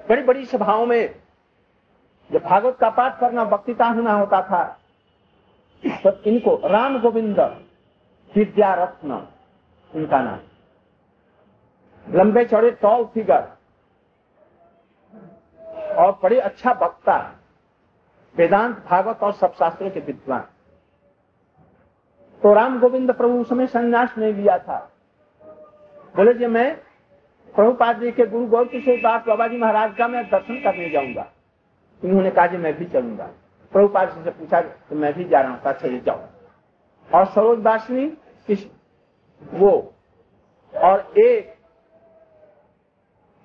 बड़ी 0.00 0.22
बड़ी 0.22 0.44
सभाओं 0.46 0.86
में 0.86 1.14
जब 2.30 2.42
भागवत 2.42 2.76
का 2.80 2.90
पाठ 2.90 3.18
करना 3.20 3.42
वक्तिता 3.44 3.86
होना 3.86 4.12
होता 4.12 4.40
था 4.42 4.64
तो 5.84 6.10
इनको 6.22 6.60
राम 6.64 6.98
गोविंद 7.00 7.40
विद्या 8.34 8.74
रत्न 8.74 9.26
इनका 9.92 10.22
नाम। 10.22 10.38
लंबे 12.06 12.44
चौड़े 12.44 12.70
टॉल 12.82 13.04
फिगर 13.14 13.48
और 15.96 16.18
बड़े 16.22 16.38
अच्छा 16.40 16.72
वक्ता 16.72 17.16
वेदांत, 18.34 18.76
भागवत 18.86 19.22
और 19.22 19.32
सब 19.32 19.52
शास्त्रों 19.52 19.90
के 19.90 20.00
विद्वान। 20.00 20.44
तो 22.42 22.52
राम 22.54 22.78
गोविंद 22.80 23.12
प्रभु 23.12 23.40
उस 23.40 23.48
समय 23.48 23.66
संन्यास 23.66 24.14
नहीं 24.18 24.32
लिया 24.34 24.58
था। 24.58 24.78
बोले, 26.14 26.34
जी, 26.34 26.46
मैं 26.46 26.76
प्रभुपाद 27.54 28.00
जी 28.00 28.10
के 28.12 28.26
गुरु 28.26 28.46
गौर 28.46 28.64
किशोर 28.68 28.96
दास 28.96 29.24
बाबा 29.26 29.46
जी 29.48 29.58
महाराज 29.58 29.94
का 29.96 30.08
मैं 30.08 30.24
दर्शन 30.30 30.60
करने 30.62 30.88
जाऊँगा। 30.90 31.26
इन्होंने 32.02 32.30
कहा, 32.30 32.46
जी, 32.46 32.56
मैं 32.56 32.76
भी 32.78 32.84
चलूँगा। 32.86 33.26
प्रभुपाद 33.72 34.10
जी 34.10 34.24
से 34.24 34.30
पूछा 34.30 34.60
तो 34.60 34.96
मैं 34.96 35.12
भी 35.14 35.24
जा 35.24 35.40
रहा 35.40 35.50
हूँ 35.50 35.72
चलिए 35.72 36.00
जाओ। 36.00 36.20
और 37.10 37.24
सरोज 37.26 37.58
दासनी 37.58 38.06
किस 38.48 38.64
वो, 39.42 39.70
और 40.74 41.12
एक, 41.18 41.54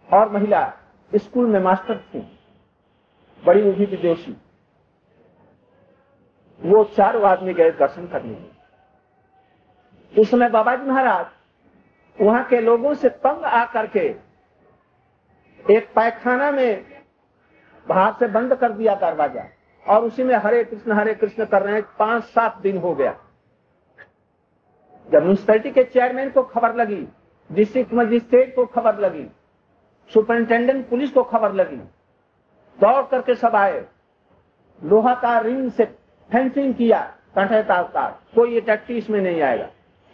और 0.09 0.29
महिला, 0.31 0.61
स्कूल 1.11 1.45
में 1.45 1.59
मास्टर 1.59 1.97
थी, 2.05 2.19
बड़ी 3.43 3.69
उठी 3.69 3.85
विदेशी 3.85 4.35
वो 6.59 6.83
चारों 6.95 7.23
आदमी 7.23 7.53
गए 7.53 7.71
दर्शन 7.71 8.07
करने। 8.07 8.35
उस 10.13 10.29
समय 10.31 10.49
बाबा 10.49 10.75
जी 10.75 10.89
महाराज, 10.89 11.25
वहाँ 12.17 12.43
के 12.43 12.59
लोगों 12.61 12.93
से 12.93 13.09
तंग 13.09 13.43
आकर 13.45 13.87
के, 13.87 14.07
एक 15.65 15.87
पैखाना 15.95 16.51
में 16.51 16.85
बाहर 17.85 18.13
से 18.13 18.27
बंद 18.29 18.55
कर 18.55 18.71
दिया 18.71 18.95
दरवाज़ा, 18.95 19.43
और 19.85 20.03
उसी 20.03 20.23
में 20.23 20.35
हरे 20.35 20.63
कृष्ण 20.63 20.91
हरे 20.91 21.13
कृष्ण 21.13 21.45
कर 21.45 21.61
रहे 21.61 21.73
हैं, 21.73 21.83
पाँच 21.99 22.23
सात 22.23 22.57
दिन 22.57 22.77
हो 22.77 22.93
गया। 22.95 23.15
जब 25.09 25.21
म्यूनिसपैलिटी 25.21 25.71
के 25.71 25.83
चेयरमैन 25.83 26.29
को 26.29 26.43
खबर 26.43 26.75
लगी 26.75 27.07
डिस्ट्रिक्ट 27.49 27.93
मजिस्ट्रेट 27.93 28.55
को 28.55 28.65
खबर 28.65 28.97
लगी 28.99 29.27
सुपरिंटेंडेंट 30.11 30.87
पुलिस 30.89 31.11
को 31.11 31.23
खबर 31.23 31.53
लगी, 31.53 31.77
दौड़ 32.79 33.05
करके 33.05 33.35
सब 33.35 33.55
आए। 33.55 33.85
लोहा 34.81 35.13
का 35.15 35.37
रिंग 35.39 35.71
से 35.71 35.85
फेंसिंग 36.29 36.73
किया, 36.75 37.01
कंठे 37.35 37.63
कोई 38.35 38.53
ये 38.53 38.61
टैक्टी 38.61 38.97
इसमें 38.97 39.19
नहीं 39.21 39.41
आएगा। 39.41 39.69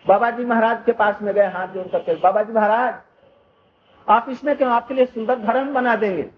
बाबा 0.06 0.30
जी 0.32 0.46
महाराज 0.46 0.84
के 0.86 0.92
पास 0.92 1.22
में 1.22 1.34
गए, 1.34 1.48
हाथ 1.48 1.68
जोड़ 1.68 1.88
करके 1.88 2.16
बाबा 2.16 2.44
जी 2.44 2.54
महाराज, 2.54 2.96
आप 4.08 4.26
इसमें 4.30 4.56
क्यों 4.58 4.72
आपके 4.72 4.94
लिए 4.94 5.06
सुंदर 5.06 5.40
धर्म 5.40 5.74
बना 5.74 5.96
देंगे? 5.96 6.30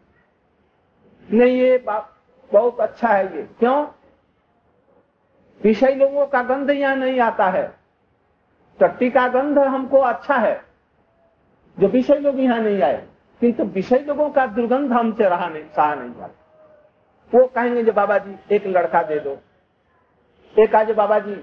नहीं, 1.28 1.56
ये 1.58 1.78
बहुत 1.88 2.80
अच्छा 2.80 3.08
है 3.08 3.36
ये। 3.36 3.44
क्यों? 3.60 3.86
विषय 5.62 5.96
लोगों 5.96 6.26
का 6.28 6.42
गंध 6.44 6.70
यहाँ 6.70 6.96
नहीं 6.96 7.20
आता 7.20 7.46
है। 7.46 7.85
टट्टी 8.80 9.10
का 9.10 9.28
गंध 9.28 9.58
हमको 9.60 10.00
अच्छा 10.00 10.36
है, 10.36 10.62
जो 11.78 11.88
विषय 11.88 12.20
लोग 12.20 12.40
यहाँ 12.40 12.60
नहीं 12.60 12.82
आए, 12.82 12.98
किंतु 13.42 13.64
विषय 13.66 14.00
लोगों 14.00 14.30
का 14.30 14.46
दुर्गंध 14.48 14.92
हमसे 14.94 15.30
रहा 15.30 15.48
नहीं, 15.50 15.64
सहा 15.66 15.94
नहीं 15.96 16.10
जाता 16.10 16.34
वो 17.34 17.46
कहेंगे 17.48 17.84
जो 17.84 17.94
बाबा 17.94 18.18
जी 18.18 18.56
एक 18.56 18.66
लड़का 18.68 19.02
दे 19.04 19.20
दो। 19.20 19.38
एक 20.56 20.76
आज 20.76 20.92
बाबा 20.92 21.20
जी 21.20 21.36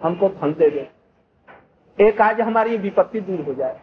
हमको 0.00 0.28
धन 0.30 0.52
दे 0.52 0.70
दो। 0.70 0.84
एक 1.98 2.20
आज 2.20 2.40
हमारी 2.40 2.76
विपत्ति 2.78 3.20
दूर 3.20 3.40
हो 3.40 3.54
जाए। 3.54 3.80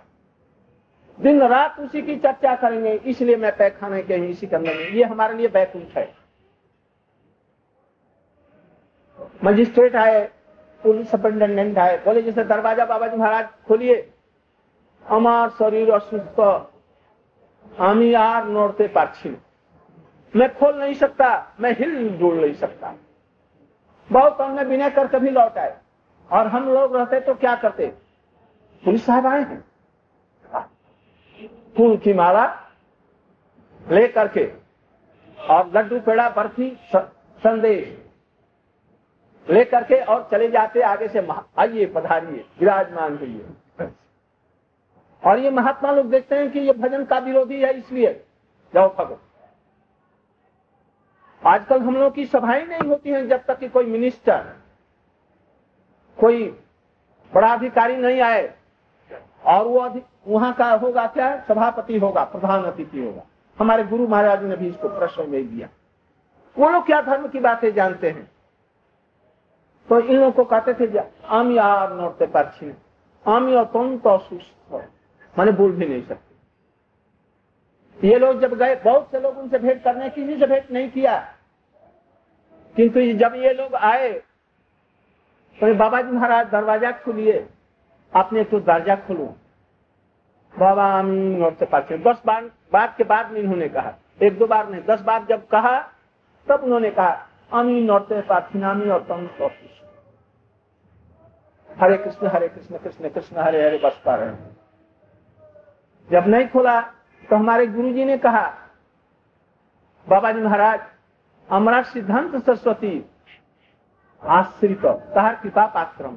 दिन 1.17 1.41
रात 1.43 1.79
उसी 1.79 2.01
की 2.01 2.15
चर्चा 2.17 2.55
करेंगे, 2.55 2.93
इसलिए 2.93 3.35
मैं 3.35 3.55
पैखाने 3.57 4.01
के 4.03 4.15
इसी 4.29 4.47
करने 4.47 4.73
में 4.73 4.89
ये 4.89 5.03
हमारे 5.03 5.37
लिए 5.37 5.47
बैकुंठ 5.49 5.97
है। 5.97 6.13
मजिस्ट्रेट 9.45 9.95
आए 9.95 10.29
पुलिस 10.84 11.10
सुपरिटेंडेंट 11.10 11.78
आए 11.78 11.96
बोले 12.04 12.22
जैसे 12.22 12.44
दरवाजा 12.46 12.84
बाबा 12.86 13.06
जी 13.06 13.16
महाराज 13.16 13.46
खोलिए 13.68 13.96
हमार 15.06 15.48
शरीर 15.58 15.90
असुस्थ 15.92 16.40
আমি 17.80 18.08
আর 18.18 18.42
नोड़ते 18.46 18.86
पाछी 18.88 19.30
मैं 20.34 20.48
खोल 20.54 20.74
नहीं 20.74 20.94
सकता 20.94 21.28
मैं 21.60 21.72
हिल 21.72 21.92
जुड़ 22.18 22.34
नहीं 22.34 22.54
सकता 22.54 22.94
बहुत 24.10 24.40
हमने 24.40 24.64
बिना 24.64 24.88
कर 24.96 25.06
कभी 25.08 25.30
लौट 25.30 25.58
आए 25.58 25.74
और 26.30 26.46
हम 26.46 26.68
लोग 26.68 26.96
रहते 26.96 27.20
तो 27.20 27.34
क्या 27.36 27.54
करते 27.56 27.86
पुलिस 28.82 29.04
साहब 29.06 29.26
आए 29.26 29.40
हैं 29.42 30.64
फूल 31.76 31.96
की 32.04 32.12
माला 32.14 32.44
ले 33.90 34.06
करके 34.10 34.44
और 35.38 35.70
लड्डू 35.76 36.00
पेड़ा 36.00 36.28
बर्फी 36.30 36.70
संदेश 36.92 37.84
ले 39.47 39.63
करके 39.65 39.99
और 40.03 40.27
चले 40.31 40.47
जाते 40.49 40.81
आगे 40.83 41.07
से 41.07 41.27
आइए 41.57 41.85
पधारिए, 41.85 42.45
विराजमान 42.59 43.17
हुई 43.17 43.41
और 45.23 45.39
ये 45.39 45.49
महात्मा 45.51 45.91
लोग 45.91 46.09
देखते 46.09 46.35
हैं 46.35 46.51
कि 46.51 46.59
ये 46.59 46.73
भजन 46.73 47.05
का 47.05 47.17
विरोधी 47.19 47.61
है, 47.61 47.73
इसलिए 47.73 48.13
जाओ 48.73 48.93
भगो। 48.95 49.19
आजकल 51.43 51.81
हम 51.81 51.95
लोग 51.95 52.13
की 52.15 52.25
सभाएँ 52.25 52.65
नहीं 52.65 52.89
होती 52.89 53.09
हैं 53.09 53.27
जब 53.27 53.43
तक 53.45 53.59
कि 53.59 53.67
कोई 53.69 53.85
मिनिस्टर 53.85 54.53
कोई 56.17 56.43
बड़ा 57.33 57.53
अधिकारी 57.53 57.95
नहीं 57.97 58.21
आए। 58.21 58.53
और 59.45 59.67
वो 59.67 59.89
वहाँ 60.27 60.53
का 60.53 60.71
होगा 60.73 61.05
क्या? 61.07 61.37
सभापति 61.47 61.97
होगा, 61.99 62.23
प्रधान 62.23 62.63
अतिथि 62.63 62.99
होगा। 62.99 63.23
हमारे 63.57 63.83
गुरु 63.83 64.07
महाराज 64.07 64.43
ने 64.43 64.55
भी 64.55 64.67
इसको 64.67 64.89
प्रश्न 64.89 65.29
में 65.29 65.47
दिया। 65.47 65.67
वो 66.57 66.69
लोग 66.69 66.85
क्या 66.85 67.01
धर्म 67.01 67.27
की 67.27 67.39
बातें 67.39 67.73
जानते 67.73 68.09
हैं? 68.09 68.29
लोगों 69.87 70.31
को 70.33 70.45
कहते 70.45 70.73
थे 70.75 70.99
आमी 71.29 71.57
आर 71.59 71.93
नोटते 71.93 72.27
पाछी 72.27 72.73
आमी 73.25 73.55
और 73.55 73.65
तुम 73.73 73.97
तो 73.97 74.19
सुस्त 74.19 74.73
मैंने 75.35 75.53
बोल 75.53 75.71
भी 75.71 75.85
नहीं 75.85 76.03
सकते। 76.03 76.23
ये 77.99 78.19
लोग 78.19 78.41
जब 78.41 78.53
गए, 78.53 78.75
बहुत 78.75 79.11
से 79.11 79.19
लोग 79.19 79.37
उनसे 79.37 79.59
भेंट 79.59 79.83
करने 79.83 80.09
किसी 80.11 80.39
से 80.39 80.47
भेंट 80.47 80.71
नहीं 80.71 80.89
किया? 80.91 81.17
किंतु 82.75 83.01
जब 83.19 83.35
ये 83.35 83.53
लोग 83.53 83.75
आए 83.75 84.21
तो 85.57 85.73
बाबा 85.75 86.01
जी 86.01 86.11
महाराज 86.11 86.47
दरवाज़ा 86.47 86.91
खोलिए, 87.03 87.47
आपने 88.13 88.43
तो 88.43 88.61
दरजा 88.61 88.97
खोलो। 88.97 89.35
बाबा 90.53 91.01
और 91.45 91.55
से 91.59 91.65
पाचे 91.65 91.97
दस 91.99 92.21
बार, 92.25 92.51
बात 92.73 92.97
के 92.97 93.05
बाद 93.05 93.31
में 93.31 93.41
इन्होंने 93.41 93.69
कहा। 93.69 93.93
एक 94.21 94.39
दो 94.39 94.47
बार 94.47 94.69
नहीं, 94.69 94.83
दस 94.83 95.01
बार 95.01 95.25
जब 95.29 95.47
कहा, 95.47 95.79
तब 96.47 96.63
उन्होंने 96.63 96.91
कहा 96.91 97.27
अमीन 97.51 97.89
और 97.91 98.05
से 98.09 98.21
पाथिनामी 98.21 98.89
और 98.89 99.01
तम 99.09 99.27
हरे 101.69 101.97
कृष्ण 101.97 102.27
हरे 102.27 102.47
कृष्ण 102.47 102.77
कृष्ण 102.77 103.09
कृष्ण 103.09 103.37
हरे 103.37 103.63
हरे 103.65 103.77
बस 103.77 104.01
पा 104.05 104.15
रहे 104.15 104.31
जब 106.09 106.27
नहीं 106.27 106.47
खोला 106.47 106.79
तो 107.23 107.35
हमारे 107.35 107.65
गुरु 107.67 107.91
जी 107.93 108.05
ने 108.05 108.17
कहा 108.17 108.45
बाबा 110.07 110.31
जी 110.31 110.41
महाराज 110.41 110.79
हमारा 111.49 111.81
सिद्धांत 111.83 112.35
सरस्वती 112.35 112.93
आश्रित 114.23 114.85
तहार 114.85 115.35
कृपा 115.35 115.65
पात्र 115.67 116.07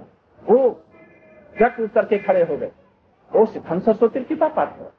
वो 0.43 0.59
झट 1.57 1.81
उतर 1.81 2.05
के 2.07 2.19
खड़े 2.19 2.43
हो 2.43 2.57
गए 2.57 2.71
वो 3.33 3.45
सिद्धांत 3.47 3.83
सरस्वती 3.83 4.25
कृपा 4.25 4.49
पात्र 4.57 4.91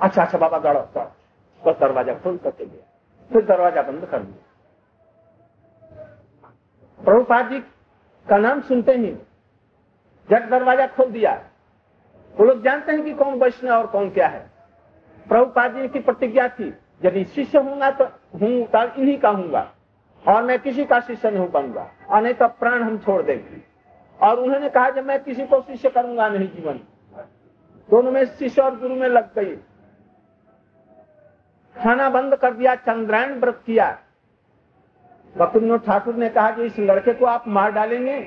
अच्छा 0.00 0.22
अच्छा 0.22 0.38
बाबा 0.38 0.58
गढ़ो 0.60 0.80
तो 0.94 1.72
दरवाज़ा 1.76 2.14
खोल 2.14 2.36
करके 2.38 2.64
गया 2.64 2.84
फिर 3.30 3.44
दरवाज़ा 3.46 3.82
बंद 3.82 4.06
कर 4.06 4.22
दिया 4.22 4.51
प्रभुपाद 7.02 7.48
जी 7.50 7.58
का 8.26 8.36
नाम 8.38 8.60
सुनते 8.62 8.92
ही 8.94 9.10
जब 10.28 10.48
दरवाज़ा 10.50 10.86
खोल 10.88 11.10
दिया। 11.12 11.32
वो 12.34 12.44
लोग 12.44 12.62
जानते 12.64 12.92
हैं 12.92 13.02
कि 13.04 13.12
कौन 13.14 13.38
वैष्णव 13.38 13.72
और 13.72 13.86
कौन 13.86 14.10
क्या 14.10 14.28
है। 14.28 14.40
प्रभुपाद 15.26 15.74
जी 15.74 15.88
की 15.88 16.00
प्रतिज्ञा 16.00 16.48
थी, 16.50 16.72
यदि 17.02 17.24
शिष्य 17.26 17.58
हूँगा 17.58 17.90
तो 17.92 18.04
हूँ 18.36 18.66
तो 18.66 18.82
इन्हीं 18.92 19.18
का 19.18 19.30
हूँगा 19.30 19.70
और 20.24 20.42
मैं 20.42 20.58
किसी 20.58 20.84
का 20.84 21.00
शिष्य 21.00 21.30
नहीं 21.30 21.48
बनूँगा 21.50 21.90
और 22.08 22.22
नहीं 22.22 22.34
तो 22.34 22.48
प्राण 22.50 22.82
हम 22.82 22.98
छोड़ 22.98 23.22
देंगे। 23.22 23.60
और 24.20 24.38
उन्होंने 24.38 24.68
कहा, 24.68 24.90
जब 24.90 25.06
मैं 25.06 25.22
किसी 25.24 25.46
को 25.46 25.60
शिष्य 25.62 25.90
करूँगा 25.90 26.28
नहीं 26.28 26.48
जीवन। 26.48 26.80
दोनों 27.88 28.10
में 28.12 28.24
शिष्य 28.26 28.62
और 28.62 28.78
गुरु 28.80 28.94
में 28.94 29.08
लग 29.08 29.34
गई। 29.34 29.54
खाना 31.76 32.08
बंद 32.10 32.34
कर 32.36 32.52
दिया, 32.54 32.74
चंद्रायण 32.76 33.38
व्रत 33.40 33.62
किया। 33.66 33.90
भक्ति 35.36 35.78
ठाकुर 35.86 36.14
ने 36.14 36.28
कहा 36.28 36.50
कि 36.50 36.62
इस 36.62 36.78
लड़के 36.80 37.12
को 37.14 37.26
आप 37.26 37.44
मार 37.48 37.72
डालेंगे। 37.72 38.18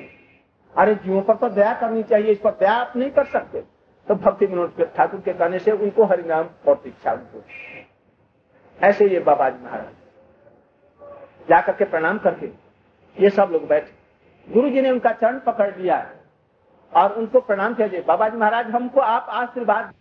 अरे 0.74 0.94
जीवों 0.94 1.22
पर 1.22 1.34
तो 1.36 1.48
दया 1.50 1.72
करनी 1.74 2.02
चाहिए, 2.02 2.32
इस 2.32 2.38
पर 2.38 2.50
दया 2.50 2.72
आप 2.74 2.92
नहीं 2.96 3.10
कर 3.10 3.24
सकते। 3.26 3.60
तो 4.06 4.14
भक्ति 4.14 4.46
विनोद 4.46 4.90
ठाकुर 4.96 5.20
के 5.20 5.32
कहने 5.32 5.58
से 5.58 5.70
उनको 5.72 6.04
हरिनाम 6.04 6.48
और 6.68 6.74
दीक्षा 6.84 7.18
ऐसे 8.78 9.06
ये 9.08 9.20
बाबा 9.20 9.48
जी 9.48 9.64
महाराज। 9.64 11.48
जाकर 11.48 11.72
के 11.72 11.84
प्रणाम 11.86 12.18
करके 12.18 12.46
ये 13.16 13.30
सब 13.30 13.48
लोग 13.52 13.66
बैठे। 13.68 13.92
गुरु 14.48 14.70
जी 14.70 14.80
ने 14.80 14.90
उनका 14.90 15.12
चरण 15.12 15.38
पकड़ 15.38 15.76
लिया 15.76 16.06
और 16.92 17.12
उनको 17.12 17.40
प्रणाम 17.40 17.74
किया 17.74 18.02
बाबा 18.06 18.28
जी 18.28 18.36
महाराज, 18.36 18.66
हमको 18.66 19.00
आप 19.00 19.26
आशीर्वाद 19.30 19.92